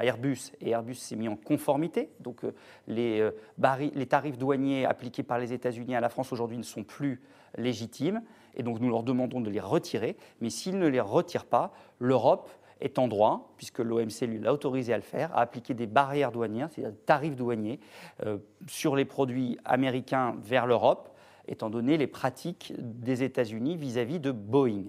Airbus, 0.00 0.52
et 0.62 0.70
Airbus 0.70 0.94
s'est 0.94 1.16
mis 1.16 1.28
en 1.28 1.36
conformité. 1.36 2.08
Donc 2.18 2.42
euh, 2.44 2.54
les, 2.86 3.20
euh, 3.20 3.90
les 3.94 4.06
tarifs 4.06 4.38
douaniers 4.38 4.86
appliqués 4.86 5.22
par 5.22 5.38
les 5.38 5.52
États-Unis 5.52 5.94
à 5.94 6.00
la 6.00 6.08
France 6.08 6.32
aujourd'hui 6.32 6.56
ne 6.56 6.62
sont 6.62 6.82
plus 6.82 7.20
légitimes, 7.58 8.22
et 8.54 8.62
donc 8.62 8.80
nous 8.80 8.88
leur 8.88 9.02
demandons 9.02 9.42
de 9.42 9.50
les 9.50 9.60
retirer. 9.60 10.16
Mais 10.40 10.48
s'ils 10.48 10.78
ne 10.78 10.88
les 10.88 11.00
retirent 11.00 11.44
pas, 11.44 11.70
l'Europe 11.98 12.48
est 12.80 12.98
en 12.98 13.06
droit, 13.06 13.52
puisque 13.58 13.80
l'OMC 13.80 14.22
lui 14.22 14.38
l'a 14.38 14.54
autorisé 14.54 14.94
à 14.94 14.96
le 14.96 15.02
faire, 15.02 15.30
à 15.36 15.42
appliquer 15.42 15.74
des 15.74 15.86
barrières 15.86 16.32
douanières, 16.32 16.70
c'est-à-dire 16.70 16.92
des 16.92 17.04
tarifs 17.04 17.36
douaniers, 17.36 17.80
euh, 18.24 18.38
sur 18.66 18.96
les 18.96 19.04
produits 19.04 19.58
américains 19.66 20.36
vers 20.42 20.66
l'Europe, 20.66 21.14
étant 21.48 21.70
donné 21.70 21.96
les 21.96 22.06
pratiques 22.06 22.72
des 22.78 23.22
États-Unis 23.22 23.76
vis-à-vis 23.76 24.20
de 24.20 24.30
Boeing. 24.30 24.84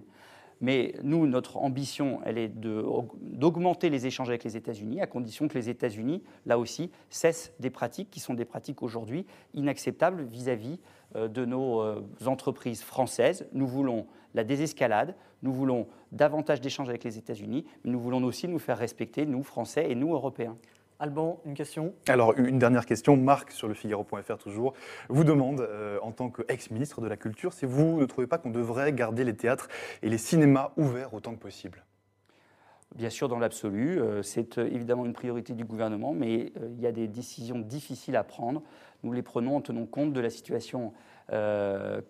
Mais 0.61 0.93
nous, 1.01 1.25
notre 1.25 1.57
ambition, 1.57 2.19
elle 2.23 2.37
est 2.37 2.51
d'augmenter 2.53 3.89
les 3.89 4.05
échanges 4.05 4.29
avec 4.29 4.43
les 4.43 4.55
États-Unis, 4.55 5.01
à 5.01 5.07
condition 5.07 5.47
que 5.47 5.55
les 5.55 5.69
États-Unis, 5.69 6.21
là 6.45 6.59
aussi, 6.59 6.91
cessent 7.09 7.51
des 7.59 7.71
pratiques 7.71 8.11
qui 8.11 8.19
sont 8.19 8.35
des 8.35 8.45
pratiques 8.45 8.83
aujourd'hui 8.83 9.25
inacceptables 9.55 10.21
vis-à-vis 10.21 10.79
euh, 11.15 11.27
de 11.27 11.45
nos 11.45 11.81
euh, 11.81 12.03
entreprises 12.27 12.83
françaises. 12.83 13.47
Nous 13.53 13.65
voulons 13.65 14.05
la 14.35 14.43
désescalade, 14.43 15.15
nous 15.41 15.51
voulons 15.51 15.87
davantage 16.11 16.61
d'échanges 16.61 16.89
avec 16.89 17.03
les 17.03 17.17
États-Unis, 17.17 17.65
mais 17.83 17.91
nous 17.91 17.99
voulons 17.99 18.23
aussi 18.23 18.47
nous 18.47 18.59
faire 18.59 18.77
respecter, 18.77 19.25
nous, 19.25 19.43
Français 19.43 19.89
et 19.89 19.95
nous, 19.95 20.13
Européens. 20.13 20.57
Alban, 21.01 21.41
une 21.45 21.55
question 21.55 21.95
Alors, 22.07 22.37
une 22.37 22.59
dernière 22.59 22.85
question. 22.85 23.17
Marc, 23.17 23.51
sur 23.51 23.67
le 23.67 23.73
Figaro.fr 23.73 24.37
toujours, 24.37 24.75
vous 25.09 25.23
demande, 25.23 25.61
euh, 25.61 25.97
en 26.03 26.11
tant 26.11 26.29
qu'ex-ministre 26.29 27.01
de 27.01 27.07
la 27.07 27.17
Culture, 27.17 27.53
si 27.53 27.65
vous 27.65 27.99
ne 27.99 28.05
trouvez 28.05 28.27
pas 28.27 28.37
qu'on 28.37 28.51
devrait 28.51 28.93
garder 28.93 29.23
les 29.23 29.35
théâtres 29.35 29.67
et 30.03 30.09
les 30.09 30.19
cinémas 30.19 30.73
ouverts 30.77 31.15
autant 31.15 31.33
que 31.33 31.39
possible 31.39 31.83
Bien 32.93 33.09
sûr, 33.09 33.29
dans 33.29 33.39
l'absolu, 33.39 33.99
euh, 33.99 34.21
c'est 34.21 34.59
euh, 34.59 34.69
évidemment 34.71 35.03
une 35.03 35.13
priorité 35.13 35.53
du 35.53 35.65
gouvernement, 35.65 36.13
mais 36.13 36.53
il 36.69 36.79
y 36.79 36.85
a 36.85 36.91
des 36.91 37.07
décisions 37.07 37.57
difficiles 37.57 38.15
à 38.15 38.23
prendre. 38.23 38.61
Nous 39.01 39.11
les 39.11 39.23
prenons 39.23 39.55
en 39.55 39.61
tenant 39.61 39.87
compte 39.87 40.13
de 40.13 40.19
la 40.21 40.29
situation 40.29 40.93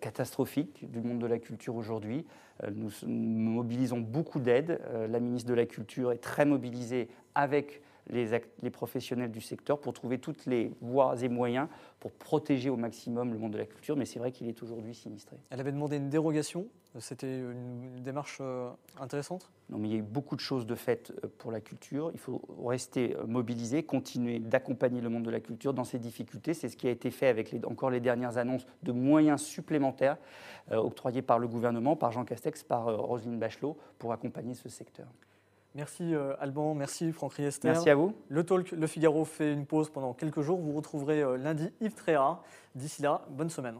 catastrophique 0.00 0.90
du 0.90 1.00
monde 1.00 1.20
de 1.20 1.28
la 1.28 1.38
culture 1.38 1.76
aujourd'hui. 1.76 2.26
nous 2.74 2.90
mobilisons 3.06 4.00
beaucoup 4.00 4.40
d'aides. 4.40 4.80
la 5.08 5.20
ministre 5.20 5.48
de 5.48 5.54
la 5.54 5.64
Culture 5.64 6.10
est 6.10 6.18
très 6.18 6.44
mobilisée 6.44 7.08
avec 7.36 7.82
les, 8.10 8.70
professionnels 8.70 9.30
du 9.30 9.40
secteur 9.40 9.80
pour 9.80 9.92
trouver 9.92 10.18
toutes 10.18 10.46
les 10.46 10.72
voies 10.80 11.14
et 11.22 11.28
moyens 11.28 11.68
pour 12.00 12.12
protéger 12.12 12.70
au 12.70 12.76
maximum 12.76 13.32
le 13.32 13.38
monde 13.38 13.52
de 13.52 13.58
la 13.58 13.66
culture. 13.66 13.96
Mais 13.96 14.04
c'est 14.04 14.18
vrai 14.18 14.32
qu'il 14.32 14.48
est 14.48 14.62
aujourd'hui 14.62 14.94
sinistré. 14.94 15.36
Elle 15.50 15.60
avait 15.60 15.72
demandé 15.72 15.96
une 15.96 16.08
dérogation. 16.08 16.66
C'était 16.98 17.38
une, 17.38 17.84
une 17.96 18.02
démarche 18.02 18.38
euh, 18.42 18.68
intéressante? 19.00 19.50
Non, 19.70 19.78
mais 19.78 19.88
il 19.88 19.92
y 19.92 19.94
a 19.94 19.98
eu 20.00 20.02
beaucoup 20.02 20.36
de 20.36 20.40
choses 20.40 20.66
de 20.66 20.74
faites 20.74 21.10
euh, 21.24 21.28
pour 21.38 21.50
la 21.50 21.62
culture. 21.62 22.10
Il 22.12 22.18
faut 22.18 22.42
rester 22.66 23.16
euh, 23.16 23.24
mobilisé, 23.24 23.82
continuer 23.82 24.38
d'accompagner 24.40 25.00
le 25.00 25.08
monde 25.08 25.22
de 25.22 25.30
la 25.30 25.40
culture 25.40 25.72
dans 25.72 25.84
ses 25.84 25.98
difficultés. 25.98 26.52
C'est 26.52 26.68
ce 26.68 26.76
qui 26.76 26.86
a 26.88 26.90
été 26.90 27.10
fait 27.10 27.28
avec 27.28 27.50
les- 27.50 27.64
encore 27.64 27.88
les 27.88 28.00
dernières 28.00 28.36
annonces 28.36 28.66
de 28.82 28.92
moyens 28.92 29.40
supplémentaires 29.40 30.18
euh, 30.70 30.76
octroyés 30.76 31.22
par 31.22 31.38
le 31.38 31.48
gouvernement, 31.48 31.96
par 31.96 32.12
Jean 32.12 32.26
Castex, 32.26 32.62
par 32.62 32.88
euh, 32.88 32.96
Roselyne 32.96 33.38
Bachelot, 33.38 33.78
pour 33.98 34.12
accompagner 34.12 34.52
ce 34.52 34.68
secteur. 34.68 35.06
Merci 35.74 36.14
euh, 36.14 36.34
Alban, 36.38 36.74
merci 36.74 37.12
Franck 37.12 37.34
Riester. 37.34 37.68
Merci 37.68 37.88
à 37.88 37.94
vous. 37.94 38.14
Le 38.28 38.44
Talk, 38.44 38.72
Le 38.72 38.86
Figaro 38.86 39.24
fait 39.24 39.52
une 39.52 39.64
pause 39.64 39.90
pendant 39.90 40.12
quelques 40.12 40.42
jours. 40.42 40.58
Vous 40.58 40.72
retrouverez 40.72 41.22
euh, 41.22 41.36
lundi 41.36 41.70
Yves 41.80 41.94
Tréhard. 41.94 42.42
D'ici 42.74 43.02
là, 43.02 43.22
bonne 43.30 43.50
semaine. 43.50 43.76